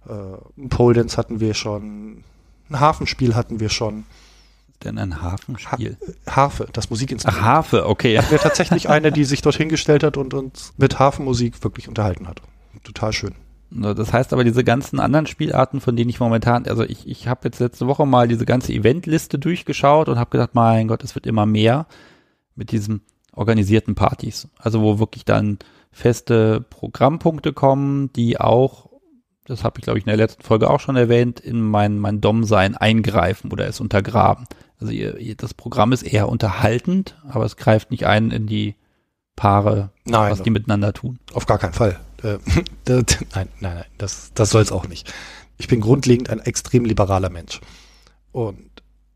[0.07, 2.23] Äh, Pole Dance hatten wir schon,
[2.69, 4.03] ein Hafenspiel hatten wir schon
[4.83, 5.97] denn ein Hafenspiel?
[6.27, 7.41] Ha Harfe, das Musikinstrument.
[7.41, 8.17] Ach, Harfe, okay.
[8.17, 12.27] Hatten wir tatsächlich eine, die sich dorthin gestellt hat und uns mit Hafenmusik wirklich unterhalten
[12.27, 12.41] hat.
[12.83, 13.35] Total schön.
[13.71, 17.41] Das heißt aber, diese ganzen anderen Spielarten, von denen ich momentan, also ich, ich habe
[17.45, 21.25] jetzt letzte Woche mal diese ganze Eventliste durchgeschaut und habe gedacht, mein Gott, es wird
[21.25, 21.87] immer mehr
[22.55, 23.01] mit diesen
[23.33, 24.47] organisierten Partys.
[24.57, 25.59] Also wo wirklich dann
[25.91, 28.89] feste Programmpunkte kommen, die auch,
[29.45, 32.21] das habe ich glaube ich in der letzten Folge auch schon erwähnt, in mein, mein
[32.21, 34.45] Dom-Sein eingreifen oder es untergraben.
[34.79, 38.75] Also ihr, ihr, das Programm ist eher unterhaltend, aber es greift nicht ein in die
[39.35, 41.19] Paare, nein, was die miteinander tun.
[41.33, 41.99] Auf gar keinen Fall.
[42.23, 42.37] Äh,
[42.85, 43.03] das,
[43.33, 45.13] nein, nein, nein, das, das soll es auch nicht.
[45.57, 47.61] Ich bin grundlegend ein extrem liberaler Mensch.
[48.31, 48.69] Und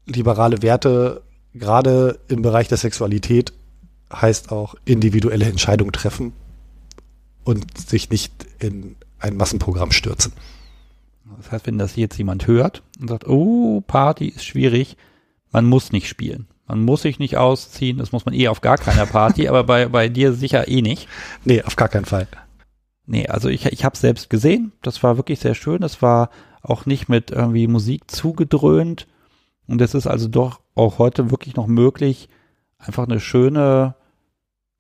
[0.06, 3.54] liberale Werte, gerade im Bereich der Sexualität,
[4.12, 6.34] heißt auch individuelle Entscheidungen treffen
[7.44, 10.34] und sich nicht in ein Massenprogramm stürzen.
[11.38, 14.98] Das heißt, wenn das jetzt jemand hört und sagt, oh, Party ist schwierig,
[15.52, 16.48] man muss nicht spielen.
[16.68, 19.88] Man muss sich nicht ausziehen, das muss man eh auf gar keiner Party, aber bei,
[19.88, 21.08] bei dir sicher eh nicht.
[21.44, 22.28] Nee, auf gar keinen Fall.
[23.08, 26.30] Nee, also ich, ich habe selbst gesehen, das war wirklich sehr schön, das war
[26.62, 29.08] auch nicht mit irgendwie Musik zugedröhnt
[29.66, 32.30] und es ist also doch auch heute wirklich noch möglich,
[32.78, 33.96] einfach eine schöne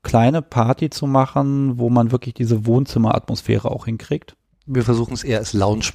[0.04, 4.36] kleine Party zu machen, wo man wirklich diese Wohnzimmeratmosphäre auch hinkriegt.
[4.66, 5.92] Wir versuchen es eher als Lounge,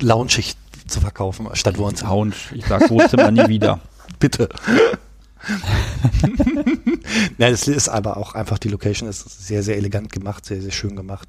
[0.00, 0.54] loungig
[0.86, 2.10] zu verkaufen, statt Wohnzimmer.
[2.10, 3.80] Lounge, ich sag Wohnzimmer nie wieder.
[4.22, 4.48] Bitte.
[7.38, 10.70] Nein, es ist aber auch einfach, die Location ist sehr, sehr elegant gemacht, sehr, sehr
[10.70, 11.28] schön gemacht.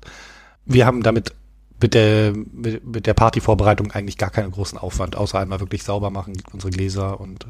[0.66, 1.34] Wir haben damit
[1.82, 6.12] mit der, mit, mit der Partyvorbereitung eigentlich gar keinen großen Aufwand, außer einmal wirklich sauber
[6.12, 7.48] machen, unsere Gläser und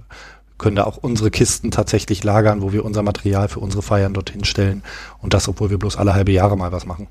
[0.58, 4.46] können da auch unsere Kisten tatsächlich lagern, wo wir unser Material für unsere Feiern dorthin
[4.46, 4.82] stellen.
[5.20, 7.10] Und das, obwohl wir bloß alle halbe Jahre mal was machen.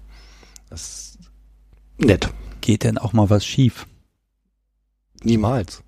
[0.71, 1.19] Das ist
[1.99, 2.31] nett.
[2.63, 3.87] Geht denn auch mal was schief?
[5.23, 5.83] Niemals.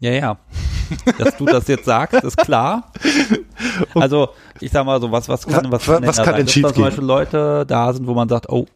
[0.00, 0.38] Ja, ja.
[1.18, 2.92] Dass du das jetzt sagst, ist klar.
[3.94, 4.30] Also,
[4.60, 6.74] ich sag mal so, was, was kann, was, was, was kann denn schief Dass da
[6.76, 8.66] zum Beispiel Leute da sind, wo man sagt, oh,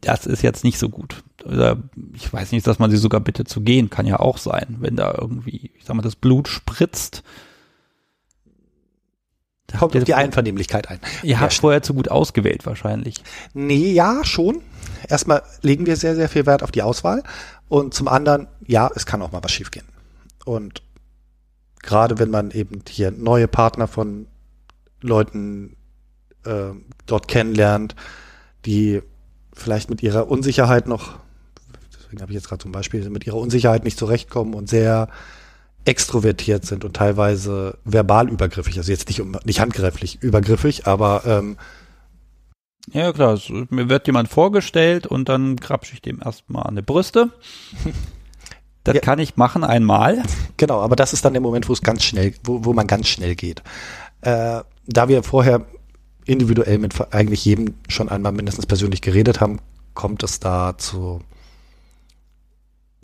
[0.00, 1.22] das ist jetzt nicht so gut.
[1.44, 1.76] Oder
[2.14, 4.96] ich weiß nicht, dass man sie sogar bitte zu gehen, kann ja auch sein, wenn
[4.96, 7.22] da irgendwie, ich sag mal, das Blut spritzt.
[9.66, 11.00] Da Kommt auf die Einvernehmlichkeit ein.
[11.22, 13.16] Ihr ja, habt vorher zu gut ausgewählt wahrscheinlich.
[13.54, 14.62] Nee, ja, schon.
[15.08, 17.22] Erstmal legen wir sehr, sehr viel Wert auf die Auswahl.
[17.68, 19.86] Und zum anderen, ja, es kann auch mal was schiefgehen.
[20.44, 20.82] Und
[21.82, 24.26] gerade wenn man eben hier neue Partner von
[25.00, 25.76] Leuten
[26.44, 26.70] äh,
[27.06, 27.94] dort kennenlernt,
[28.66, 29.02] die
[29.52, 31.18] vielleicht mit ihrer Unsicherheit noch
[32.10, 35.08] deswegen habe ich jetzt gerade zum Beispiel, mit ihrer Unsicherheit nicht zurechtkommen und sehr
[35.84, 41.56] extrovertiert sind und teilweise verbal übergriffig, also jetzt nicht, nicht handgreiflich übergriffig, aber ähm,
[42.92, 43.38] ja, klar.
[43.68, 47.28] Mir wird jemand vorgestellt und dann grapsche ich dem erstmal an die Brüste.
[48.84, 49.00] Das ja.
[49.00, 50.22] kann ich machen einmal.
[50.56, 53.08] Genau, aber das ist dann der Moment, wo es ganz schnell, wo, wo man ganz
[53.08, 53.62] schnell geht.
[54.22, 55.66] Äh, da wir vorher
[56.24, 59.58] individuell mit eigentlich jedem schon einmal mindestens persönlich geredet haben,
[59.94, 61.20] kommt es da zu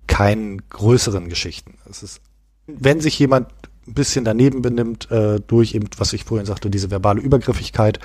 [0.07, 1.79] keinen größeren Geschichten.
[1.91, 2.21] Es ist,
[2.67, 3.49] wenn sich jemand
[3.87, 8.01] ein bisschen daneben benimmt, äh, durch eben, was ich vorhin sagte, diese verbale Übergriffigkeit,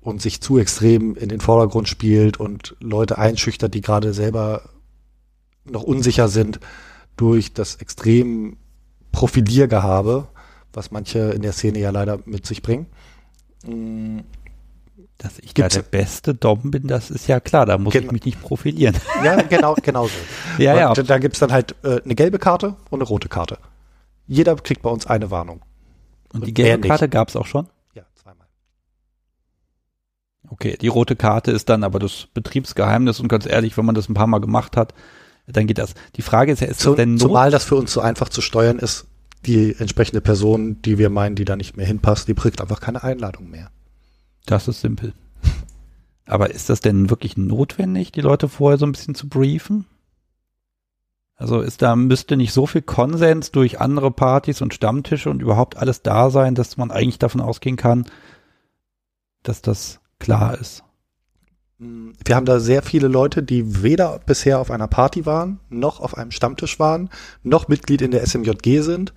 [0.00, 4.62] und sich zu extrem in den Vordergrund spielt und Leute einschüchtert, die gerade selber
[5.70, 6.60] noch unsicher sind
[7.16, 8.56] durch das extrem
[9.12, 10.28] Profiliergehabe,
[10.72, 12.86] was manche in der Szene ja leider mit sich bringen.
[13.64, 14.20] Mm.
[15.16, 18.12] Dass ich Gibt's, da der beste Dom bin, das ist ja klar, da muss ich
[18.12, 18.94] mich nicht profilieren.
[19.24, 20.14] Ja, genau, genau so.
[20.62, 20.92] ja, ja.
[20.92, 23.58] Da, da gibt's dann halt äh, eine gelbe Karte und eine rote Karte.
[24.28, 25.62] Jeder kriegt bei uns eine Warnung.
[26.32, 27.66] Und, und die gelbe Karte gab's auch schon?
[30.50, 34.08] Okay, die rote Karte ist dann aber das Betriebsgeheimnis und ganz ehrlich, wenn man das
[34.08, 34.94] ein paar Mal gemacht hat,
[35.52, 35.94] dann geht das.
[36.16, 38.28] Die Frage ist ja, ist Zu, das denn Not Zumal das für uns so einfach
[38.28, 39.06] zu steuern ist,
[39.46, 43.02] die entsprechende Person, die wir meinen, die da nicht mehr hinpasst, die kriegt einfach keine
[43.02, 43.70] Einladung mehr.
[44.46, 45.12] Das ist simpel.
[46.26, 49.86] Aber ist das denn wirklich notwendig, die Leute vorher so ein bisschen zu briefen?
[51.36, 55.76] Also ist da, müsste nicht so viel Konsens durch andere Partys und Stammtische und überhaupt
[55.76, 58.06] alles da sein, dass man eigentlich davon ausgehen kann,
[59.44, 60.82] dass das klar ist.
[61.78, 66.16] Wir haben da sehr viele Leute, die weder bisher auf einer Party waren, noch auf
[66.16, 67.08] einem Stammtisch waren,
[67.44, 69.14] noch Mitglied in der SMJG sind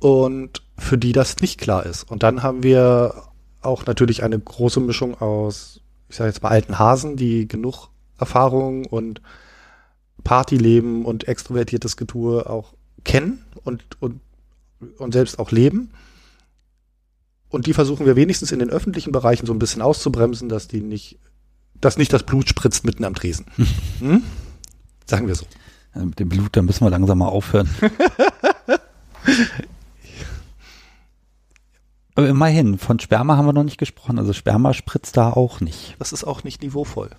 [0.00, 2.02] und für die das nicht klar ist.
[2.10, 3.14] Und dann haben wir
[3.62, 8.86] auch natürlich eine große Mischung aus, ich sage jetzt mal alten Hasen, die genug Erfahrung
[8.86, 9.22] und
[10.24, 14.20] Partyleben und extrovertiertes Getue auch kennen und, und,
[14.98, 15.92] und selbst auch leben
[17.50, 20.80] und die versuchen wir wenigstens in den öffentlichen Bereichen so ein bisschen auszubremsen, dass die
[20.80, 21.18] nicht,
[21.80, 23.46] dass nicht das Blut spritzt mitten am Tresen.
[24.00, 24.22] Hm?
[25.06, 25.46] Sagen wir so.
[25.94, 27.68] Ja, mit dem Blut, da müssen wir langsam mal aufhören.
[32.14, 34.18] Aber immerhin, von Sperma haben wir noch nicht gesprochen.
[34.18, 35.94] Also Sperma spritzt da auch nicht.
[35.98, 37.10] Das ist auch nicht niveauvoll.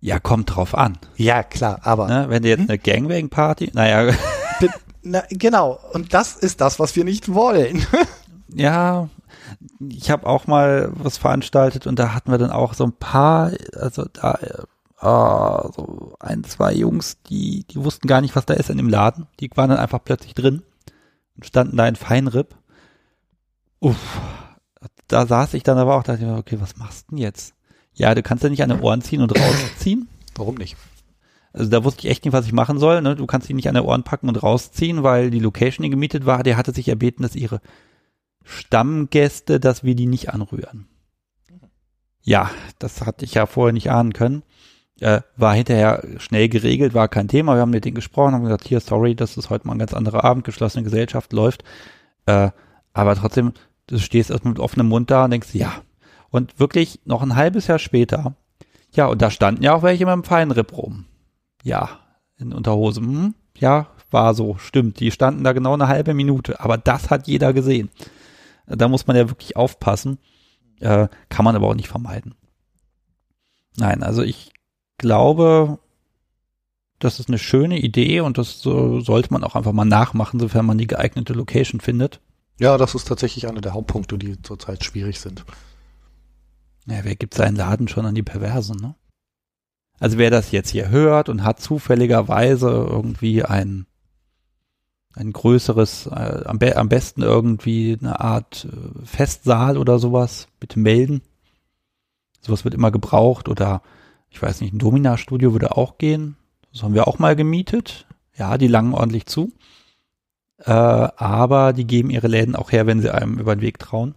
[0.00, 0.98] Ja, kommt drauf an.
[1.16, 2.08] Ja, klar, aber.
[2.08, 2.68] Ne, wenn du jetzt hm?
[2.70, 4.14] eine Gangbang-Party, naja.
[5.02, 7.84] Na, genau, und das ist das, was wir nicht wollen.
[8.54, 9.08] ja,
[9.88, 13.52] ich habe auch mal was veranstaltet und da hatten wir dann auch so ein paar,
[13.74, 14.38] also da
[15.00, 18.88] äh, so ein, zwei Jungs, die, die wussten gar nicht, was da ist in dem
[18.88, 19.26] Laden.
[19.40, 20.62] Die waren dann einfach plötzlich drin
[21.36, 22.54] und standen da in Feinripp.
[23.80, 24.20] Uff,
[25.08, 27.54] da saß ich dann aber auch, dachte ich mir, okay, was machst du denn jetzt?
[27.94, 30.08] Ja, du kannst ja nicht an den Ohren ziehen und rausziehen.
[30.36, 30.76] Warum nicht?
[31.52, 33.02] Also da wusste ich echt nicht, was ich machen soll.
[33.02, 33.16] Ne?
[33.16, 36.24] Du kannst ihn nicht an den Ohren packen und rausziehen, weil die Location, die gemietet
[36.24, 37.60] war, der hatte sich erbeten, dass ihre
[38.50, 40.88] Stammgäste, dass wir die nicht anrühren.
[42.22, 44.42] Ja, das hatte ich ja vorher nicht ahnen können.
[45.00, 47.54] Äh, war hinterher schnell geregelt, war kein Thema.
[47.54, 49.94] Wir haben mit denen gesprochen, haben gesagt, hier, sorry, das ist heute mal ein ganz
[49.94, 51.64] anderer Abend, geschlossene Gesellschaft läuft.
[52.26, 52.50] Äh,
[52.92, 53.52] aber trotzdem,
[53.86, 55.72] du stehst erst mit offenem Mund da und denkst, ja.
[56.28, 58.34] Und wirklich noch ein halbes Jahr später,
[58.92, 61.06] ja, und da standen ja auch welche mit dem Feinripp rum.
[61.62, 62.00] Ja,
[62.38, 63.00] in Unterhose.
[63.00, 65.00] Hm, ja, war so, stimmt.
[65.00, 66.60] Die standen da genau eine halbe Minute.
[66.60, 67.90] Aber das hat jeder gesehen.
[68.76, 70.18] Da muss man ja wirklich aufpassen.
[70.80, 72.34] Äh, kann man aber auch nicht vermeiden.
[73.76, 74.52] Nein, also ich
[74.98, 75.78] glaube,
[76.98, 80.66] das ist eine schöne Idee und das so, sollte man auch einfach mal nachmachen, sofern
[80.66, 82.20] man die geeignete Location findet.
[82.58, 85.44] Ja, das ist tatsächlich einer der Hauptpunkte, die zurzeit schwierig sind.
[86.86, 88.94] Ja, wer gibt seinen Laden schon an die Perversen, ne?
[89.98, 93.86] Also wer das jetzt hier hört und hat zufälligerweise irgendwie ein
[95.14, 100.78] ein größeres, äh, am, be am, besten irgendwie eine Art äh, Festsaal oder sowas, bitte
[100.78, 101.22] melden.
[102.40, 103.82] Sowas wird immer gebraucht oder
[104.30, 106.36] ich weiß nicht, ein Domina-Studio würde auch gehen.
[106.72, 108.06] Das haben wir auch mal gemietet.
[108.36, 109.52] Ja, die langen ordentlich zu.
[110.58, 114.14] Äh, aber die geben ihre Läden auch her, wenn sie einem über den Weg trauen.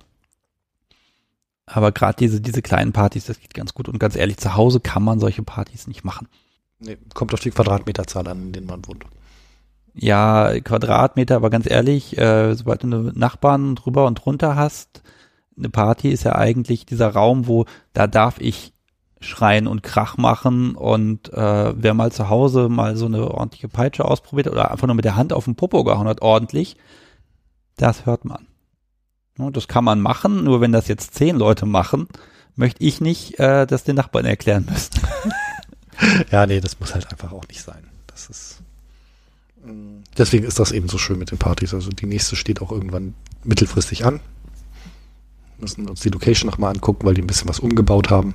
[1.65, 3.89] Aber gerade diese, diese kleinen Partys, das geht ganz gut.
[3.89, 6.27] Und ganz ehrlich, zu Hause kann man solche Partys nicht machen.
[6.79, 9.05] Nee, kommt auf die Quadratmeterzahl an, in denen man wohnt
[9.93, 15.03] ja, Quadratmeter, aber ganz ehrlich, äh, sobald du eine Nachbarn drüber und drunter hast,
[15.57, 18.73] eine Party ist ja eigentlich dieser Raum, wo da darf ich
[19.19, 24.05] schreien und Krach machen und äh, wer mal zu Hause mal so eine ordentliche Peitsche
[24.05, 26.75] ausprobiert oder einfach nur mit der Hand auf den Popo gehauen hat, ordentlich,
[27.77, 28.47] das hört man.
[29.37, 32.07] Das kann man machen, nur wenn das jetzt zehn Leute machen,
[32.55, 34.91] möchte ich nicht äh, das den Nachbarn erklären müssen.
[36.31, 37.89] ja, nee, das muss halt einfach auch nicht sein.
[38.07, 38.61] Das ist
[40.17, 41.73] deswegen ist das eben so schön mit den Partys.
[41.73, 44.19] Also die nächste steht auch irgendwann mittelfristig an.
[45.57, 48.33] Müssen uns die Location nochmal angucken, weil die ein bisschen was umgebaut haben.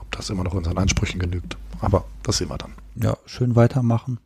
[0.00, 1.56] Ob das immer noch unseren Ansprüchen genügt.
[1.80, 2.72] Aber das sehen wir dann.
[2.96, 4.18] Ja, schön weitermachen.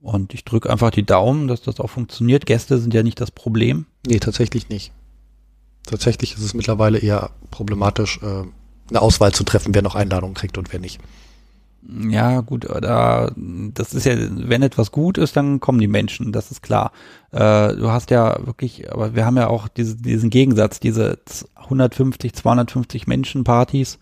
[0.00, 2.46] Und ich drücke einfach die Daumen, dass das auch funktioniert.
[2.46, 3.86] Gäste sind ja nicht das Problem.
[4.06, 4.92] Nee, tatsächlich nicht.
[5.84, 8.44] Tatsächlich ist es mittlerweile eher problematisch, äh,
[8.88, 11.00] eine Auswahl zu treffen, wer noch Einladungen kriegt und wer nicht.
[11.82, 16.50] Ja, gut, da, das ist ja, wenn etwas gut ist, dann kommen die Menschen, das
[16.50, 16.92] ist klar.
[17.32, 21.18] Äh, du hast ja wirklich, aber wir haben ja auch diese, diesen Gegensatz, diese
[21.54, 23.98] 150, 250 Menschen Partys.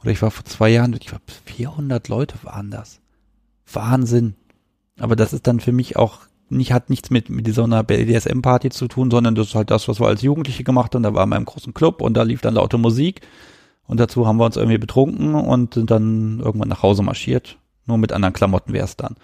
[0.00, 3.00] Oder ich war vor zwei Jahren, ich glaube 400 Leute waren das.
[3.70, 4.34] Wahnsinn.
[4.98, 8.88] Aber das ist dann für mich auch nicht, hat nichts mit, mit dieser BDSM-Party zu
[8.88, 11.02] tun, sondern das ist halt das, was wir als Jugendliche gemacht haben.
[11.02, 13.20] Da waren wir im großen Club und da lief dann laute Musik.
[13.90, 17.58] Und dazu haben wir uns irgendwie betrunken und sind dann irgendwann nach Hause marschiert.
[17.86, 19.16] Nur mit anderen Klamotten wäre es dann.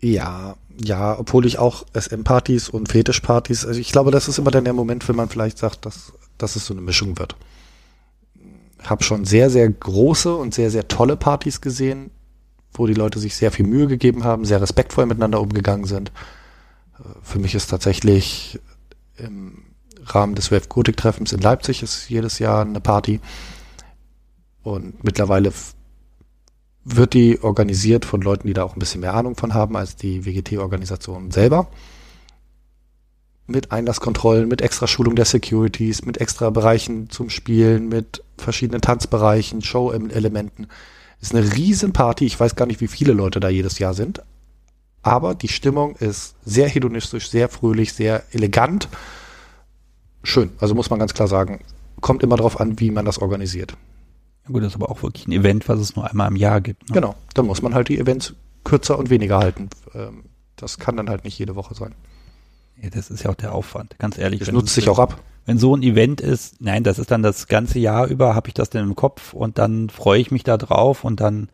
[0.00, 4.64] Ja, ja, obwohl ich auch SM-Partys und Fetischpartys, also ich glaube, das ist immer dann
[4.64, 7.36] der Moment, wenn man vielleicht sagt, dass, dass es so eine Mischung wird.
[8.82, 12.12] Hab schon sehr, sehr große und sehr, sehr tolle Partys gesehen,
[12.72, 16.12] wo die Leute sich sehr viel Mühe gegeben haben, sehr respektvoll miteinander umgegangen sind.
[17.22, 18.58] Für mich ist tatsächlich
[19.18, 19.73] im
[20.06, 23.20] Rahmen des Wave Gothic Treffens in Leipzig ist jedes Jahr eine Party.
[24.62, 25.52] Und mittlerweile
[26.84, 29.96] wird die organisiert von Leuten, die da auch ein bisschen mehr Ahnung von haben als
[29.96, 31.68] die WGT-Organisation selber.
[33.46, 39.62] Mit Einlasskontrollen, mit extra Schulung der Securities, mit extra Bereichen zum Spielen, mit verschiedenen Tanzbereichen,
[39.62, 40.68] Show-Elementen.
[41.20, 42.26] Ist eine riesen Party.
[42.26, 44.22] Ich weiß gar nicht, wie viele Leute da jedes Jahr sind.
[45.02, 48.88] Aber die Stimmung ist sehr hedonistisch, sehr fröhlich, sehr elegant
[50.24, 50.50] schön.
[50.58, 51.60] Also muss man ganz klar sagen,
[52.00, 53.76] kommt immer darauf an, wie man das organisiert.
[54.44, 56.60] Ja gut, das ist aber auch wirklich ein Event, was es nur einmal im Jahr
[56.60, 56.88] gibt.
[56.88, 56.94] Ne?
[56.94, 59.70] Genau, dann muss man halt die Events kürzer und weniger halten.
[59.94, 60.24] Ähm,
[60.56, 61.94] das kann dann halt nicht jede Woche sein.
[62.80, 64.40] Ja, das ist ja auch der Aufwand, ganz ehrlich.
[64.40, 65.22] Das nutzt sich auch ab.
[65.46, 68.54] Wenn so ein Event ist, nein, das ist dann das ganze Jahr über, habe ich
[68.54, 71.48] das denn im Kopf und dann freue ich mich da drauf und dann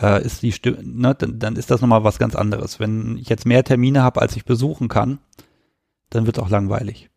[0.00, 2.80] äh, ist die Stimme, ne, dann, dann ist das nochmal was ganz anderes.
[2.80, 5.18] Wenn ich jetzt mehr Termine habe, als ich besuchen kann,
[6.10, 7.10] dann wird es auch langweilig.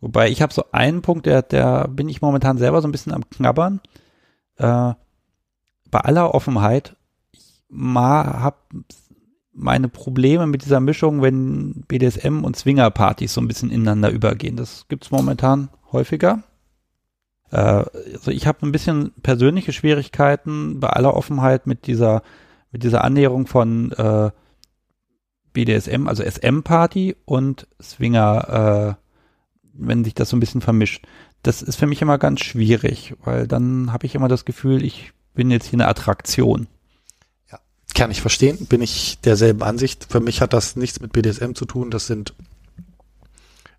[0.00, 3.12] Wobei ich habe so einen Punkt, der, der bin ich momentan selber so ein bisschen
[3.12, 3.80] am Knabbern.
[4.56, 4.94] Äh,
[5.90, 6.96] bei aller Offenheit,
[7.32, 8.56] ich habe
[9.52, 14.56] meine Probleme mit dieser Mischung, wenn BDSM und Swingerpartys so ein bisschen ineinander übergehen.
[14.56, 16.42] Das gibt's momentan häufiger.
[17.50, 17.84] Äh,
[18.14, 22.22] also ich habe ein bisschen persönliche Schwierigkeiten bei aller Offenheit mit dieser
[22.72, 24.30] mit dieser Annäherung von äh,
[25.52, 29.09] BDSM, also SM-Party und Swinger äh,
[29.80, 31.06] wenn sich das so ein bisschen vermischt.
[31.42, 35.12] Das ist für mich immer ganz schwierig, weil dann habe ich immer das Gefühl, ich
[35.34, 36.66] bin jetzt hier eine Attraktion.
[37.50, 37.58] Ja,
[37.94, 40.06] kann ich verstehen, bin ich derselben Ansicht.
[40.08, 41.90] Für mich hat das nichts mit BDSM zu tun.
[41.90, 42.34] Das sind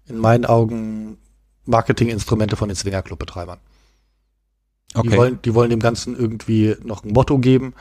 [0.08, 1.18] in meinen Augen
[1.66, 3.60] Marketinginstrumente von den Swingerclub-Betreibern.
[4.94, 5.10] Okay.
[5.10, 7.74] Die, wollen, die wollen dem Ganzen irgendwie noch ein Motto geben,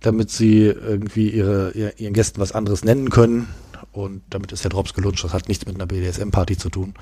[0.00, 3.48] damit sie irgendwie ihre, ihren Gästen was anderes nennen können.
[3.92, 5.24] Und damit ist der Drops gelutscht.
[5.24, 6.94] Das hat nichts mit einer BDSM-Party zu tun.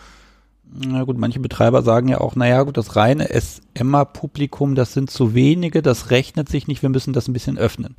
[0.72, 5.34] Na gut, manche Betreiber sagen ja auch, naja gut, das reine SMA-Publikum, das sind zu
[5.34, 7.96] wenige, das rechnet sich nicht, wir müssen das ein bisschen öffnen.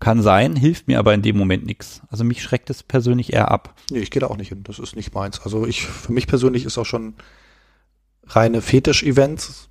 [0.00, 2.02] Kann sein, hilft mir aber in dem Moment nichts.
[2.10, 3.74] Also mich schreckt es persönlich eher ab.
[3.90, 4.62] Nee, ich gehe da auch nicht hin.
[4.64, 5.40] Das ist nicht meins.
[5.40, 7.14] Also ich, für mich persönlich ist auch schon
[8.26, 9.68] reine Fetisch-Events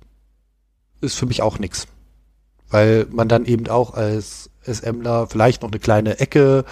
[1.00, 1.86] ist für mich auch nichts.
[2.68, 6.64] Weil man dann eben auch als SMler vielleicht noch eine kleine Ecke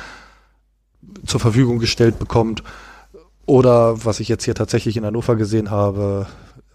[1.26, 2.64] zur Verfügung gestellt bekommt,
[3.47, 6.26] oder was ich jetzt hier tatsächlich in Hannover gesehen habe,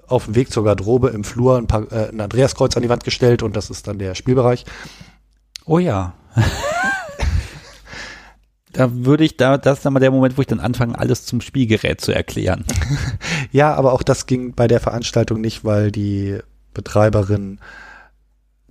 [0.07, 3.03] auf dem Weg zur Garderobe im Flur ein, paar, äh, ein Andreaskreuz an die Wand
[3.03, 4.65] gestellt und das ist dann der Spielbereich.
[5.65, 6.13] Oh ja.
[8.73, 11.25] da würde ich, da, das ist dann mal der Moment, wo ich dann anfange, alles
[11.25, 12.65] zum Spielgerät zu erklären.
[13.51, 16.39] ja, aber auch das ging bei der Veranstaltung nicht, weil die
[16.73, 17.59] Betreiberin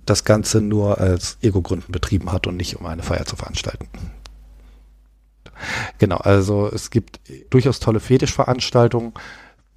[0.05, 3.87] das Ganze nur als Ego-Gründen betrieben hat und nicht um eine Feier zu veranstalten.
[5.97, 9.13] Genau, also es gibt durchaus tolle Fetischveranstaltungen,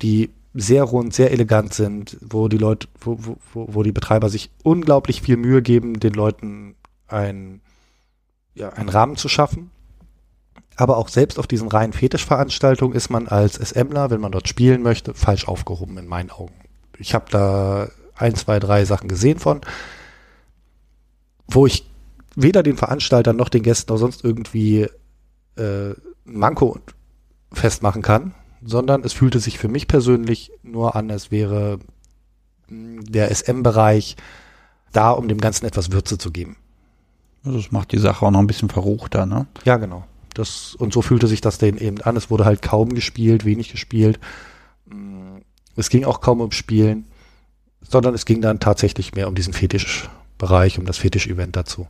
[0.01, 3.19] die sehr rund, sehr elegant sind, wo die Leute, wo,
[3.53, 6.75] wo, wo die Betreiber sich unglaublich viel Mühe geben, den Leuten
[7.09, 7.61] ein,
[8.55, 9.71] ja, einen Rahmen zu schaffen.
[10.77, 14.83] Aber auch selbst auf diesen reinen Fetischveranstaltungen ist man als SMler, wenn man dort spielen
[14.83, 16.55] möchte, falsch aufgehoben in meinen Augen.
[16.99, 19.61] Ich habe da ein, zwei, drei Sachen gesehen von,
[21.49, 21.87] wo ich
[22.37, 24.89] weder den Veranstaltern noch den Gästen noch sonst irgendwie
[25.57, 25.95] äh,
[26.25, 26.79] Manko
[27.53, 28.35] festmachen kann,
[28.65, 31.79] sondern es fühlte sich für mich persönlich nur an, als wäre
[32.69, 34.17] der SM-Bereich
[34.93, 36.57] da, um dem Ganzen etwas Würze zu geben.
[37.45, 39.47] Also das macht die Sache auch noch ein bisschen verruchter, ne?
[39.65, 40.05] Ja, genau.
[40.35, 42.17] Das, und so fühlte sich das denen eben an.
[42.17, 44.19] Es wurde halt kaum gespielt, wenig gespielt.
[44.87, 45.39] Mm,
[45.77, 47.07] es ging auch kaum um Spielen,
[47.83, 51.89] sondern es ging dann tatsächlich mehr um diesen Fetischbereich, um das Fetisch-Event dazu.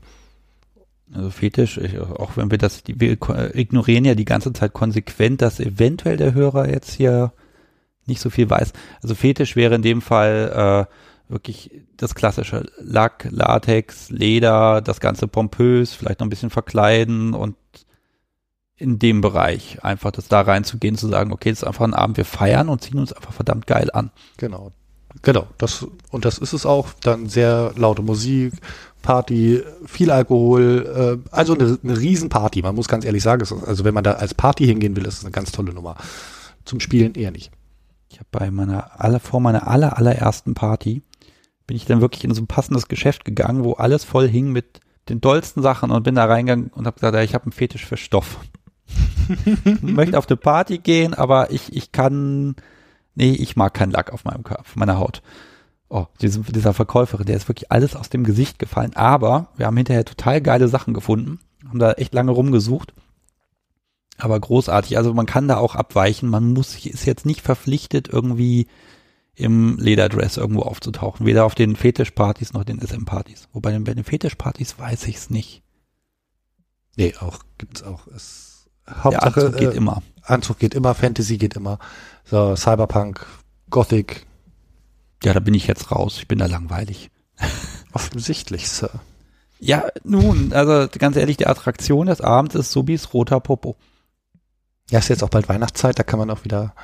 [1.14, 3.18] Also Fetisch, ich, auch wenn wir das, wir
[3.54, 7.32] ignorieren ja die ganze Zeit konsequent, dass eventuell der Hörer jetzt hier
[8.06, 8.72] nicht so viel weiß.
[9.02, 15.28] Also Fetisch wäre in dem Fall äh, wirklich das klassische Lack, Latex, Leder, das Ganze
[15.28, 17.56] pompös, vielleicht noch ein bisschen verkleiden und
[18.76, 22.16] in dem Bereich einfach das da reinzugehen, zu sagen, okay, das ist einfach ein Abend,
[22.16, 24.10] wir feiern und ziehen uns einfach verdammt geil an.
[24.38, 24.72] Genau.
[25.20, 26.88] Genau, das, und das ist es auch.
[27.02, 28.54] Dann sehr laute Musik,
[29.02, 32.62] Party, viel Alkohol, äh, also eine, eine Riesenparty.
[32.62, 35.18] Man muss ganz ehrlich sagen, ist, also wenn man da als Party hingehen will, ist
[35.18, 35.96] es eine ganz tolle Nummer.
[36.64, 37.50] Zum Spielen eher nicht.
[38.10, 41.02] Ich habe bei meiner aller vor meiner aller allerersten Party
[41.66, 44.80] bin ich dann wirklich in so ein passendes Geschäft gegangen, wo alles voll hing mit
[45.08, 47.86] den dollsten Sachen und bin da reingegangen und habe gesagt, ja, ich habe einen Fetisch
[47.86, 48.38] für Stoff.
[49.44, 52.56] ich möchte auf eine Party gehen, aber ich ich kann
[53.14, 55.22] nee, ich mag keinen Lack auf meinem Körper, auf meiner Haut
[55.92, 58.96] oh, diese, dieser Verkäuferin, der ist wirklich alles aus dem Gesicht gefallen.
[58.96, 61.38] Aber wir haben hinterher total geile Sachen gefunden,
[61.68, 62.94] haben da echt lange rumgesucht.
[64.18, 66.28] Aber großartig, also man kann da auch abweichen.
[66.28, 68.68] Man muss, ist jetzt nicht verpflichtet, irgendwie
[69.34, 71.26] im Lederdress irgendwo aufzutauchen.
[71.26, 73.48] Weder auf den Fetischpartys noch den SM-Partys.
[73.52, 75.62] Wobei bei den Fetischpartys weiß ich es nicht.
[76.96, 78.06] Nee, auch gibt's auch.
[78.06, 80.02] Es, Hauptsache, Der Anzug geht äh, immer.
[80.22, 81.78] Anzug geht immer, Fantasy geht immer.
[82.24, 83.26] So, Cyberpunk,
[83.70, 84.26] Gothic,
[85.24, 86.18] ja, da bin ich jetzt raus.
[86.18, 87.10] Ich bin da langweilig.
[87.92, 88.90] Offensichtlich, Sir.
[89.58, 93.76] Ja, nun, also ganz ehrlich, die Attraktion des Abends ist Subis roter Popo.
[94.90, 96.74] Ja, ist jetzt auch bald Weihnachtszeit, da kann man auch wieder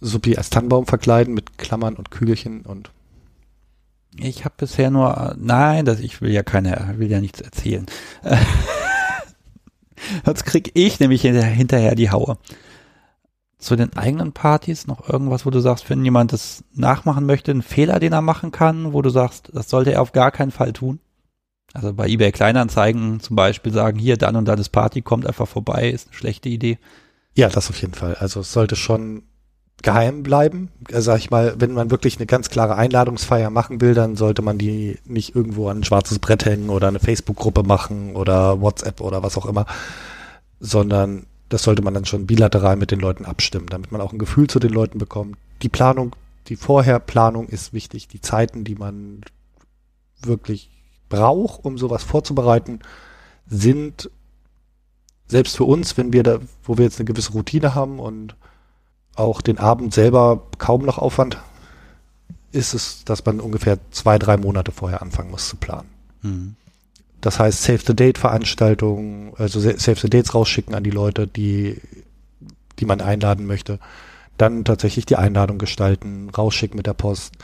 [0.00, 2.90] Subi als Tannenbaum verkleiden mit Klammern und Kügelchen und
[4.16, 7.86] ich habe bisher nur, nein, das, ich will ja keine, will ja nichts erzählen.
[10.24, 12.38] Sonst krieg ich nämlich hinterher die Haue
[13.60, 17.62] zu den eigenen Partys noch irgendwas, wo du sagst, wenn jemand das nachmachen möchte, ein
[17.62, 20.72] Fehler, den er machen kann, wo du sagst, das sollte er auf gar keinen Fall
[20.72, 20.98] tun?
[21.72, 25.46] Also bei eBay Kleinanzeigen zum Beispiel sagen, hier dann und dann das Party kommt einfach
[25.46, 26.78] vorbei, ist eine schlechte Idee.
[27.34, 28.16] Ja, das auf jeden Fall.
[28.16, 29.22] Also es sollte schon
[29.82, 30.70] geheim bleiben.
[30.88, 34.42] Also sag ich mal, wenn man wirklich eine ganz klare Einladungsfeier machen will, dann sollte
[34.42, 39.00] man die nicht irgendwo an ein schwarzes Brett hängen oder eine Facebook-Gruppe machen oder WhatsApp
[39.00, 39.66] oder was auch immer,
[40.58, 44.18] sondern das sollte man dann schon bilateral mit den Leuten abstimmen, damit man auch ein
[44.18, 45.36] Gefühl zu den Leuten bekommt.
[45.62, 49.22] Die Planung, die Vorherplanung ist wichtig, die Zeiten, die man
[50.22, 50.70] wirklich
[51.08, 52.78] braucht, um sowas vorzubereiten,
[53.48, 54.10] sind
[55.26, 58.36] selbst für uns, wenn wir da, wo wir jetzt eine gewisse Routine haben und
[59.16, 61.36] auch den Abend selber kaum noch Aufwand,
[62.52, 65.88] ist es, dass man ungefähr zwei, drei Monate vorher anfangen muss zu planen.
[66.22, 66.56] Mhm.
[67.20, 71.80] Das heißt, Save the Date Veranstaltungen, also Save the Dates rausschicken an die Leute, die,
[72.78, 73.78] die man einladen möchte.
[74.38, 77.34] Dann tatsächlich die Einladung gestalten, rausschicken mit der Post.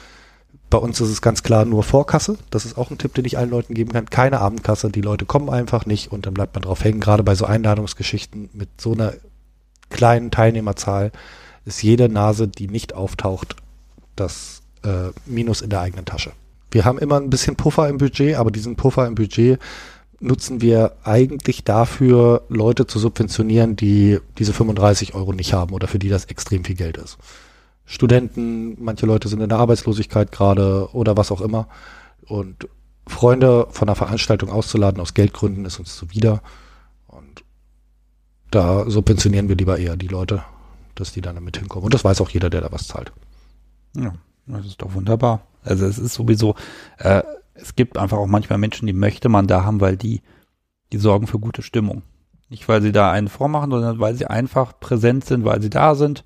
[0.71, 2.39] Bei uns ist es ganz klar nur Vorkasse.
[2.51, 4.07] Das ist auch ein Tipp, den ich allen Leuten geben kann.
[4.07, 4.91] Keine Abendkasse.
[4.91, 7.01] Die Leute kommen einfach nicht und dann bleibt man drauf hängen.
[7.01, 9.13] Gerade bei so Einladungsgeschichten mit so einer
[9.91, 11.13] kleinen Teilnehmerzahl
[11.65, 13.57] ist jede Nase, die nicht auftaucht,
[14.17, 16.33] das äh, Minus in der eigenen Tasche.
[16.71, 19.59] Wir haben immer ein bisschen Puffer im Budget, aber diesen Puffer im Budget
[20.21, 25.99] nutzen wir eigentlich dafür, Leute zu subventionieren, die diese 35 Euro nicht haben oder für
[25.99, 27.19] die das extrem viel Geld ist.
[27.85, 31.69] Studenten, manche Leute sind in der Arbeitslosigkeit gerade oder was auch immer.
[32.27, 32.69] Und
[33.07, 36.43] Freunde von einer Veranstaltung auszuladen aus Geldgründen ist uns zuwider.
[37.07, 37.45] Und
[38.51, 40.43] da subventionieren wir lieber eher die Leute,
[40.97, 41.85] dass die dann damit hinkommen.
[41.85, 43.13] Und das weiß auch jeder, der da was zahlt.
[43.95, 44.15] Ja,
[44.47, 45.43] das ist doch wunderbar.
[45.67, 46.55] Also es ist sowieso,
[46.99, 47.23] äh,
[47.55, 50.23] es gibt einfach auch manchmal Menschen, die möchte man da haben, weil die,
[50.93, 52.03] die sorgen für gute Stimmung.
[52.49, 55.95] Nicht, weil sie da einen vormachen, sondern weil sie einfach präsent sind, weil sie da
[55.95, 56.25] sind.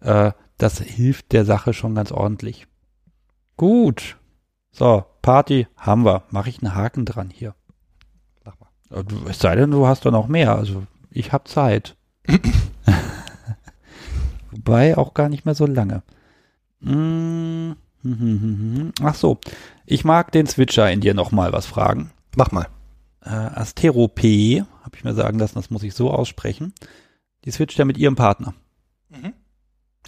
[0.00, 2.66] Äh, das hilft der Sache schon ganz ordentlich.
[3.56, 4.16] Gut.
[4.70, 6.22] So, Party haben wir.
[6.30, 7.54] Mache ich einen Haken dran hier.
[8.44, 9.04] Mach mal.
[9.28, 10.54] Es sei denn, du hast doch noch mehr.
[10.54, 11.96] Also ich habe Zeit.
[14.50, 16.02] Wobei auch gar nicht mehr so lange.
[16.80, 17.74] Mmh.
[19.02, 19.38] Ach so,
[19.86, 22.12] ich mag den Switcher in dir nochmal was fragen.
[22.36, 22.68] Mach mal.
[23.22, 26.72] Äh, Astero P, habe ich mir sagen lassen, das muss ich so aussprechen.
[27.44, 28.54] Die switcht ja mit ihrem Partner.
[29.10, 29.32] Mhm.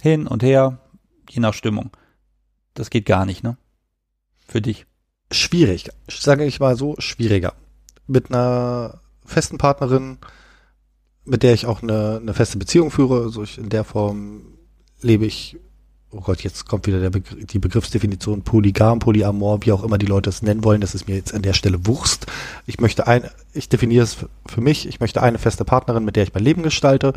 [0.01, 0.79] Hin und her,
[1.29, 1.91] je nach Stimmung.
[2.73, 3.57] Das geht gar nicht, ne?
[4.47, 4.85] Für dich.
[5.31, 7.53] Schwierig, sage ich mal so, schwieriger.
[8.07, 10.17] Mit einer festen Partnerin,
[11.25, 14.57] mit der ich auch eine, eine feste Beziehung führe, also ich, in der Form
[15.01, 15.57] lebe ich
[16.11, 20.05] oh Gott, jetzt kommt wieder der Begr die Begriffsdefinition Polygam, Polyamor, wie auch immer die
[20.05, 22.27] Leute es nennen wollen, das ist mir jetzt an der Stelle Wurst.
[22.65, 26.23] Ich möchte ein, ich definiere es für mich, ich möchte eine feste Partnerin, mit der
[26.23, 27.13] ich mein Leben gestalte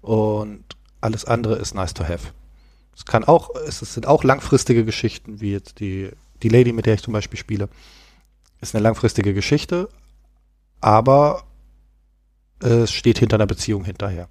[0.00, 0.64] und
[1.00, 2.32] alles andere ist nice to have.
[2.96, 6.10] Es kann auch, es sind auch langfristige Geschichten, wie jetzt die,
[6.42, 7.68] die Lady, mit der ich zum Beispiel spiele.
[8.60, 9.88] Ist eine langfristige Geschichte,
[10.80, 11.44] aber
[12.60, 14.28] es steht hinter einer Beziehung hinterher.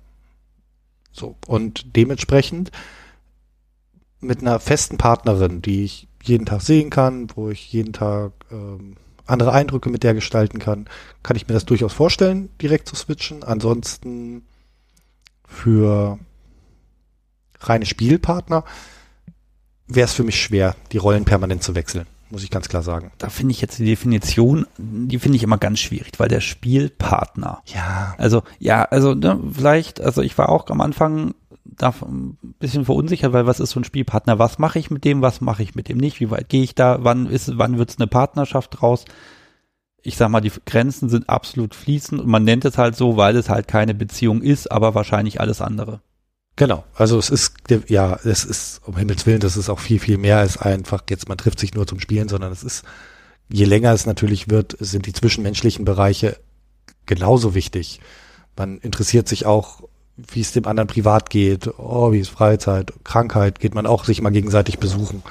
[1.14, 1.36] So.
[1.48, 2.72] Und dementsprechend
[4.20, 8.96] mit einer festen Partnerin, die ich jeden Tag sehen kann, wo ich jeden Tag ähm,
[9.26, 10.88] andere Eindrücke mit der gestalten kann,
[11.24, 13.44] kann ich mir das durchaus vorstellen, direkt zu switchen.
[13.44, 14.44] Ansonsten
[15.46, 16.20] für
[17.60, 18.64] reine Spielpartner
[19.88, 23.12] wäre es für mich schwer, die Rollen permanent zu wechseln, muss ich ganz klar sagen.
[23.18, 27.62] Da finde ich jetzt die Definition, die finde ich immer ganz schwierig, weil der Spielpartner.
[27.66, 28.16] Ja.
[28.18, 31.34] Also, ja, also ne, vielleicht, also ich war auch am Anfang
[31.76, 34.40] da ein bisschen verunsichert, weil was ist so ein Spielpartner?
[34.40, 35.22] Was mache ich mit dem?
[35.22, 36.20] Was mache ich mit dem nicht?
[36.20, 37.00] Wie weit gehe ich da?
[37.02, 39.06] Wann ist, wann wird es eine Partnerschaft draus?
[40.02, 43.36] Ich sag mal, die Grenzen sind absolut fließend und man nennt es halt so, weil
[43.36, 46.02] es halt keine Beziehung ist, aber wahrscheinlich alles andere.
[46.56, 47.54] Genau, also es ist,
[47.88, 51.30] ja, es ist, um Himmels Willen, das ist auch viel, viel mehr als einfach, jetzt
[51.30, 52.84] man trifft sich nur zum Spielen, sondern es ist,
[53.48, 56.38] je länger es natürlich wird, sind die zwischenmenschlichen Bereiche
[57.06, 58.00] genauso wichtig.
[58.58, 59.87] Man interessiert sich auch
[60.18, 64.22] wie es dem anderen privat geht, oh, wie ist Freizeit, Krankheit, geht man auch sich
[64.22, 65.24] mal gegenseitig besuchen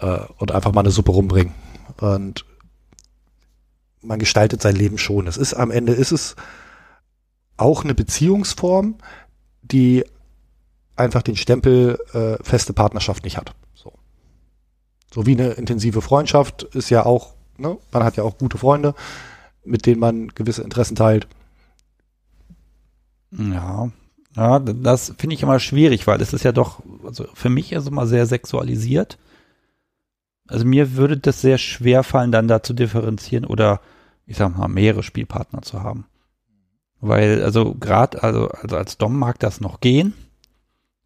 [0.00, 1.54] äh, und einfach mal eine Suppe rumbringen.
[2.00, 2.44] Und
[4.00, 5.26] man gestaltet sein Leben schon.
[5.26, 6.36] Es ist am Ende ist es
[7.56, 8.96] auch eine Beziehungsform,
[9.62, 10.04] die
[10.94, 13.54] einfach den Stempel äh, feste Partnerschaft nicht hat.
[13.74, 13.92] So.
[15.12, 18.94] so wie eine intensive Freundschaft ist ja auch, ne, man hat ja auch gute Freunde,
[19.64, 21.26] mit denen man gewisse Interessen teilt.
[23.30, 23.90] Ja,
[24.36, 27.82] ja, das finde ich immer schwierig, weil es ist ja doch, also für mich ist
[27.82, 29.18] es immer sehr sexualisiert.
[30.46, 33.80] Also mir würde das sehr schwer fallen, dann da zu differenzieren oder
[34.26, 36.06] ich sag mal, mehrere Spielpartner zu haben.
[37.00, 40.14] Weil, also gerade, also, also als Dom mag das noch gehen,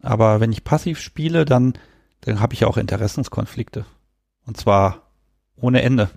[0.02, 1.74] aber wenn ich passiv spiele, dann,
[2.22, 3.86] dann habe ich ja auch Interessenskonflikte.
[4.46, 5.02] Und zwar
[5.56, 6.10] ohne Ende.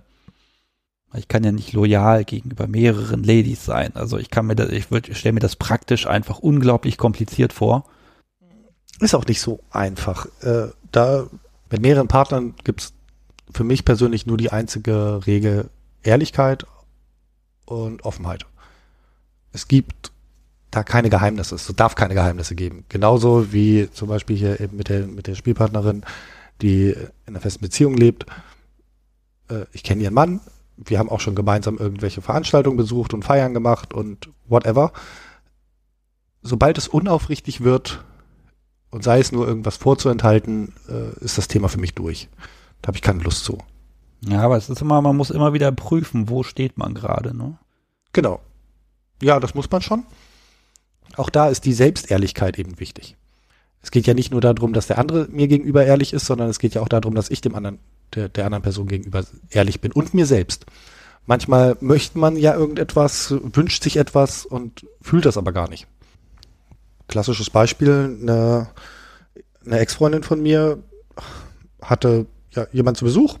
[1.14, 3.94] Ich kann ja nicht loyal gegenüber mehreren Ladies sein.
[3.94, 7.88] Also ich kann mir das, ich würde, stelle mir das praktisch einfach unglaublich kompliziert vor.
[9.00, 10.26] Ist auch nicht so einfach.
[10.42, 11.26] Äh, da
[11.70, 12.92] mit mehreren Partnern gibt's
[13.52, 15.70] für mich persönlich nur die einzige Regel
[16.02, 16.66] Ehrlichkeit
[17.66, 18.46] und Offenheit.
[19.52, 20.12] Es gibt
[20.70, 21.54] da keine Geheimnisse.
[21.54, 22.84] Es darf keine Geheimnisse geben.
[22.88, 26.04] Genauso wie zum Beispiel hier eben mit der, mit der Spielpartnerin,
[26.60, 28.26] die in einer festen Beziehung lebt.
[29.48, 30.40] Äh, ich kenne ihren Mann,
[30.76, 34.92] wir haben auch schon gemeinsam irgendwelche Veranstaltungen besucht und Feiern gemacht und whatever.
[36.42, 38.04] Sobald es unaufrichtig wird
[38.90, 42.28] und sei es nur irgendwas vorzuenthalten, äh, ist das Thema für mich durch.
[42.82, 43.58] Da habe ich keine Lust zu.
[44.20, 47.58] Ja, aber es ist immer, man muss immer wieder prüfen, wo steht man gerade, ne?
[48.12, 48.40] Genau.
[49.22, 50.04] Ja, das muss man schon.
[51.16, 53.16] Auch da ist die Selbstehrlichkeit eben wichtig.
[53.82, 56.58] Es geht ja nicht nur darum, dass der andere mir gegenüber ehrlich ist, sondern es
[56.58, 57.78] geht ja auch darum, dass ich dem anderen
[58.14, 60.66] der, der anderen Person gegenüber ehrlich bin und mir selbst.
[61.26, 65.88] Manchmal möchte man ja irgendetwas, wünscht sich etwas und fühlt das aber gar nicht.
[67.08, 68.68] Klassisches Beispiel, eine,
[69.64, 70.82] eine Ex-Freundin von mir
[71.82, 73.38] hatte ja jemand zu Besuch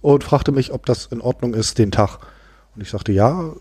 [0.00, 2.18] und fragte mich, ob das in Ordnung ist, den Tag.
[2.74, 3.54] Und ich sagte, ja,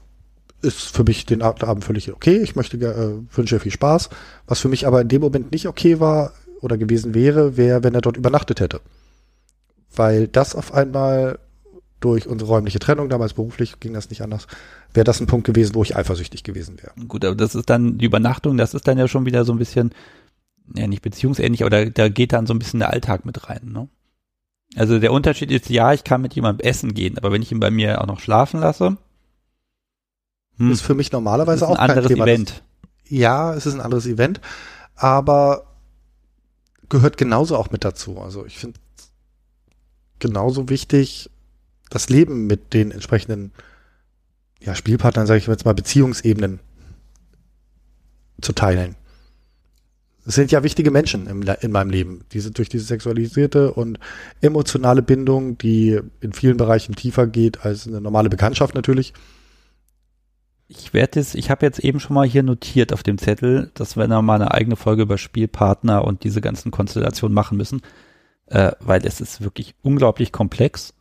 [0.61, 2.37] ist für mich den Abend völlig okay.
[2.37, 4.09] Ich möchte, äh, wünsche viel Spaß.
[4.45, 7.95] Was für mich aber in dem Moment nicht okay war oder gewesen wäre, wäre, wenn
[7.95, 8.81] er dort übernachtet hätte
[9.95, 11.39] weil das auf einmal
[11.99, 14.47] durch unsere räumliche Trennung, damals beruflich ging das nicht anders,
[14.93, 16.93] wäre das ein Punkt gewesen, wo ich eifersüchtig gewesen wäre.
[17.07, 19.59] Gut, aber das ist dann die Übernachtung, das ist dann ja schon wieder so ein
[19.59, 19.93] bisschen,
[20.75, 23.71] ja nicht beziehungsähnlich, aber da, da geht dann so ein bisschen der Alltag mit rein,
[23.71, 23.89] ne?
[24.75, 27.59] Also der Unterschied ist, ja, ich kann mit jemandem essen gehen, aber wenn ich ihn
[27.59, 28.97] bei mir auch noch schlafen lasse,
[30.57, 32.25] hm, ist für mich normalerweise auch ein anderes Thema.
[32.25, 32.49] Event.
[32.49, 32.61] Das,
[33.09, 34.39] ja, es ist ein anderes Event,
[34.95, 35.65] aber
[36.87, 38.19] gehört genauso auch mit dazu.
[38.19, 38.79] Also ich finde
[40.20, 41.30] genauso wichtig,
[41.89, 43.51] das Leben mit den entsprechenden
[44.61, 46.59] ja, Spielpartnern, sage ich jetzt mal, Beziehungsebenen
[48.41, 48.95] zu teilen.
[50.26, 52.24] Es sind ja wichtige Menschen im, in meinem Leben.
[52.34, 53.99] Diese durch diese sexualisierte und
[54.41, 59.13] emotionale Bindung, die in vielen Bereichen tiefer geht als eine normale Bekanntschaft natürlich.
[60.67, 63.97] Ich werde jetzt, ich habe jetzt eben schon mal hier notiert auf dem Zettel, dass
[63.97, 67.82] wir da mal eine eigene Folge über Spielpartner und diese ganzen Konstellationen machen müssen
[68.49, 70.93] äh, weil es ist wirklich unglaublich komplex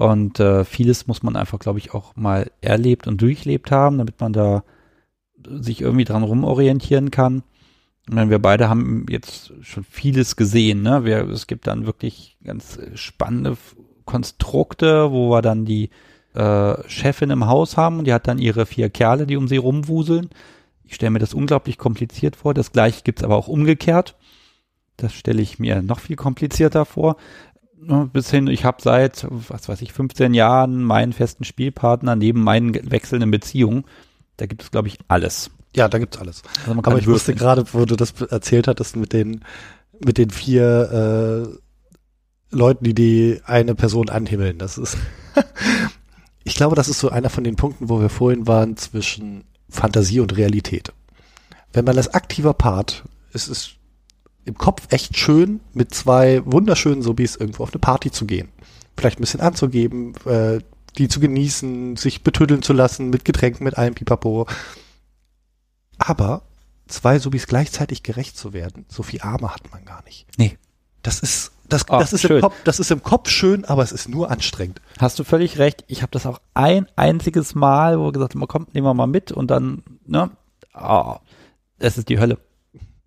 [0.00, 4.20] und äh, vieles muss man einfach, glaube ich, auch mal erlebt und durchlebt haben, damit
[4.20, 4.64] man da
[5.46, 7.42] sich irgendwie dran rumorientieren kann.
[8.08, 11.04] Meine, wir beide haben jetzt schon vieles gesehen, ne?
[11.04, 13.58] Wir, es gibt dann wirklich ganz spannende
[14.06, 15.90] Konstrukte, wo wir dann die
[16.34, 19.58] äh, Chefin im Haus haben und die hat dann ihre vier Kerle, die um sie
[19.58, 20.30] rumwuseln.
[20.84, 22.54] Ich stelle mir das unglaublich kompliziert vor.
[22.54, 24.16] Das gleiche gibt's aber auch umgekehrt.
[25.00, 27.16] Das stelle ich mir noch viel komplizierter vor.
[28.12, 32.74] Bis hin, ich habe seit, was weiß ich, 15 Jahren meinen festen Spielpartner neben meinen
[32.90, 33.84] wechselnden Beziehungen.
[34.36, 35.50] Da gibt es, glaube ich, alles.
[35.74, 36.42] Ja, da gibt's alles.
[36.66, 39.44] Also aber ich wusste gerade, wo du das erzählt hattest mit den,
[40.04, 44.58] mit den vier äh, Leuten, die die eine Person anhimmeln.
[44.58, 44.98] Das ist,
[46.44, 50.20] ich glaube, das ist so einer von den Punkten, wo wir vorhin waren zwischen Fantasie
[50.20, 50.92] und Realität.
[51.72, 53.76] Wenn man als aktiver Part, es ist
[54.44, 58.48] im Kopf echt schön, mit zwei wunderschönen Subis irgendwo auf eine Party zu gehen.
[58.96, 60.60] Vielleicht ein bisschen anzugeben, äh,
[60.98, 64.46] die zu genießen, sich betüddeln zu lassen mit Getränken, mit allem Pipapo.
[65.98, 66.42] Aber
[66.88, 70.26] zwei Subis gleichzeitig gerecht zu werden, so viel Arme hat man gar nicht.
[70.36, 70.58] Nee.
[71.02, 73.92] Das ist das, oh, das, ist im Kopf, das ist im Kopf schön, aber es
[73.92, 74.82] ist nur anstrengend.
[74.98, 75.84] Hast du völlig recht.
[75.86, 79.30] Ich habe das auch ein einziges Mal, wo gesagt, man kommt, nehmen wir mal mit
[79.30, 80.30] und dann, ne,
[80.74, 81.14] oh,
[81.78, 82.38] es ist die Hölle.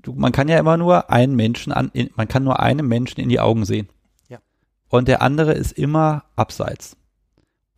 [0.03, 3.19] Du, man kann ja immer nur einen Menschen an, in, man kann nur einem Menschen
[3.19, 3.89] in die Augen sehen.
[4.29, 4.37] Ja.
[4.89, 6.95] Und der andere ist immer abseits.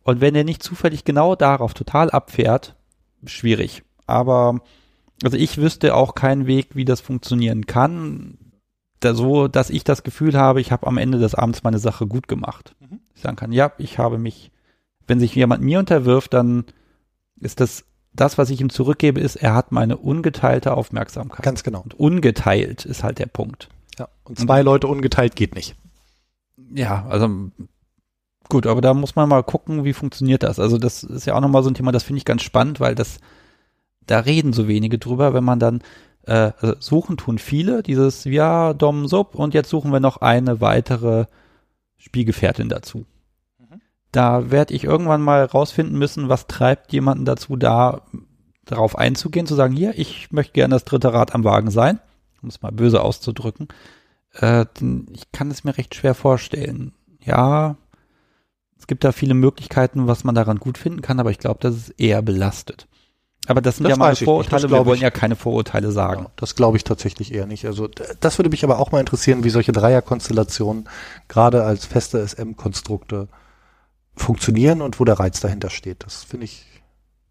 [0.02, 2.76] Und wenn er nicht zufällig genau darauf total abfährt,
[3.24, 3.82] schwierig.
[4.06, 4.60] Aber
[5.24, 8.36] also ich wüsste auch keinen Weg, wie das funktionieren kann
[9.00, 12.06] da so, dass ich das Gefühl habe, ich habe am Ende des Abends meine Sache
[12.06, 12.74] gut gemacht.
[12.80, 13.00] Mhm.
[13.14, 14.50] Ich sagen kann, ja, ich habe mich,
[15.06, 16.64] wenn sich jemand mir unterwirft, dann
[17.40, 17.84] ist das,
[18.16, 21.44] das, was ich ihm zurückgebe, ist, er hat meine ungeteilte Aufmerksamkeit.
[21.44, 21.82] Ganz genau.
[21.82, 23.68] Und ungeteilt ist halt der Punkt.
[23.98, 25.76] Ja, und zwei und, Leute ungeteilt geht nicht.
[26.74, 27.28] Ja, also
[28.48, 30.58] gut, aber da muss man mal gucken, wie funktioniert das.
[30.58, 32.94] Also das ist ja auch nochmal so ein Thema, das finde ich ganz spannend, weil
[32.94, 33.18] das,
[34.06, 35.82] da reden so wenige drüber, wenn man dann
[36.26, 40.60] äh, also suchen tun viele, dieses ja, Dom Sub und jetzt suchen wir noch eine
[40.60, 41.26] weitere
[41.96, 43.06] Spielgefährtin dazu.
[44.12, 48.02] Da werde ich irgendwann mal rausfinden müssen, was treibt jemanden dazu, da
[48.64, 52.00] darauf einzugehen, zu sagen, hier, ich möchte gerne das dritte Rad am Wagen sein,
[52.42, 53.68] um es mal böse auszudrücken.
[54.34, 54.66] Äh,
[55.12, 56.92] ich kann es mir recht schwer vorstellen.
[57.22, 57.76] Ja,
[58.78, 61.74] es gibt da viele Möglichkeiten, was man daran gut finden kann, aber ich glaube, das
[61.74, 62.86] ist eher belastet.
[63.46, 66.24] Aber das sind das ja mal Vorurteile, wir wollen ja keine Vorurteile sagen.
[66.24, 67.64] Ja, das glaube ich tatsächlich eher nicht.
[67.64, 67.88] Also
[68.20, 70.88] das würde mich aber auch mal interessieren, wie solche Dreierkonstellationen
[71.28, 73.28] gerade als feste SM-Konstrukte
[74.16, 76.04] funktionieren und wo der Reiz dahinter steht.
[76.04, 76.64] Das finde ich,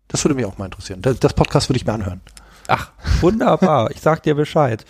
[0.07, 1.01] das würde mich auch mal interessieren.
[1.01, 2.21] Das, das Podcast würde ich mir anhören.
[2.67, 3.91] Ach, wunderbar.
[3.91, 4.85] ich sag dir Bescheid.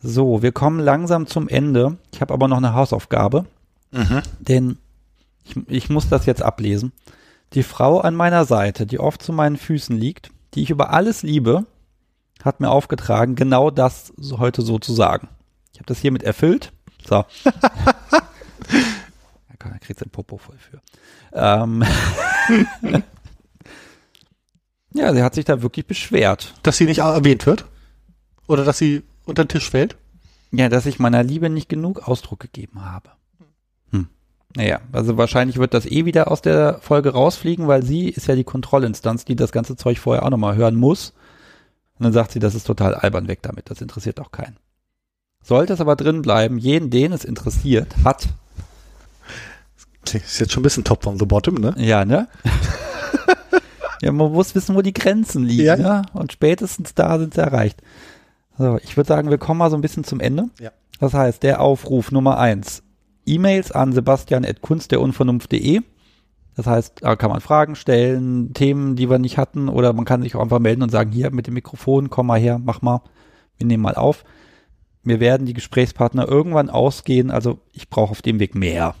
[0.00, 1.96] So, wir kommen langsam zum Ende.
[2.12, 3.46] Ich habe aber noch eine Hausaufgabe,
[3.92, 4.22] mhm.
[4.40, 4.78] denn
[5.44, 6.92] ich, ich muss das jetzt ablesen.
[7.54, 11.22] Die Frau an meiner Seite, die oft zu meinen Füßen liegt, die ich über alles
[11.22, 11.66] liebe,
[12.42, 15.28] hat mir aufgetragen, genau das heute so zu sagen.
[15.72, 16.72] Ich habe das hiermit erfüllt.
[17.06, 17.24] So.
[19.70, 20.80] da kriegt sein Popo voll für.
[21.32, 21.84] Ähm
[24.94, 26.54] ja, sie hat sich da wirklich beschwert.
[26.62, 27.66] Dass sie nicht erwähnt wird?
[28.46, 29.96] Oder dass sie unter den Tisch fällt?
[30.50, 33.10] Ja, dass ich meiner Liebe nicht genug Ausdruck gegeben habe.
[34.54, 38.34] Naja, also wahrscheinlich wird das eh wieder aus der Folge rausfliegen, weil sie ist ja
[38.34, 41.14] die Kontrollinstanz, die das ganze Zeug vorher auch nochmal hören muss.
[41.98, 44.56] Und dann sagt sie, das ist total albern weg damit, das interessiert auch keinen.
[45.42, 48.28] Sollte es aber drin bleiben, jeden, den es interessiert, hat.
[50.04, 51.74] Ist jetzt schon ein bisschen top from the bottom, ne?
[51.76, 52.28] Ja, ne?
[54.02, 55.76] ja, man muss wissen, wo die Grenzen liegen, ja.
[55.76, 56.02] ja?
[56.12, 57.80] Und spätestens da sind sie erreicht.
[58.58, 60.50] So, ich würde sagen, wir kommen mal so ein bisschen zum Ende.
[60.60, 60.70] Ja.
[61.00, 62.82] Das heißt, der Aufruf Nummer eins
[63.26, 65.80] E-Mails an sebastian.kunstderunvernunft.de.
[66.54, 70.22] Das heißt, da kann man Fragen stellen, Themen, die wir nicht hatten, oder man kann
[70.22, 73.00] sich auch einfach melden und sagen, hier mit dem Mikrofon, komm mal her, mach mal,
[73.56, 74.24] wir nehmen mal auf.
[75.02, 78.94] Mir werden die Gesprächspartner irgendwann ausgehen, also ich brauche auf dem Weg mehr.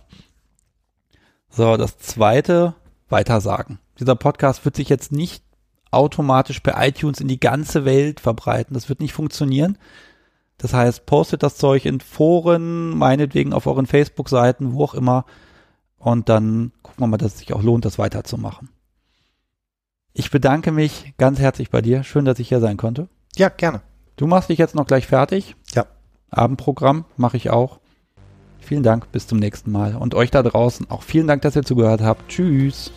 [1.54, 2.74] So, das zweite,
[3.10, 3.78] weitersagen.
[4.00, 5.44] Dieser Podcast wird sich jetzt nicht
[5.90, 8.72] automatisch per iTunes in die ganze Welt verbreiten.
[8.72, 9.76] Das wird nicht funktionieren.
[10.56, 15.26] Das heißt, postet das Zeug in Foren, meinetwegen auf euren Facebook-Seiten, wo auch immer.
[15.98, 18.70] Und dann gucken wir mal, dass es sich auch lohnt, das weiterzumachen.
[20.14, 22.02] Ich bedanke mich ganz herzlich bei dir.
[22.02, 23.08] Schön, dass ich hier sein konnte.
[23.36, 23.82] Ja, gerne.
[24.16, 25.54] Du machst dich jetzt noch gleich fertig.
[25.74, 25.84] Ja.
[26.30, 27.81] Abendprogramm mache ich auch.
[28.62, 29.96] Vielen Dank, bis zum nächsten Mal.
[29.96, 32.28] Und euch da draußen auch vielen Dank, dass ihr zugehört habt.
[32.28, 32.92] Tschüss.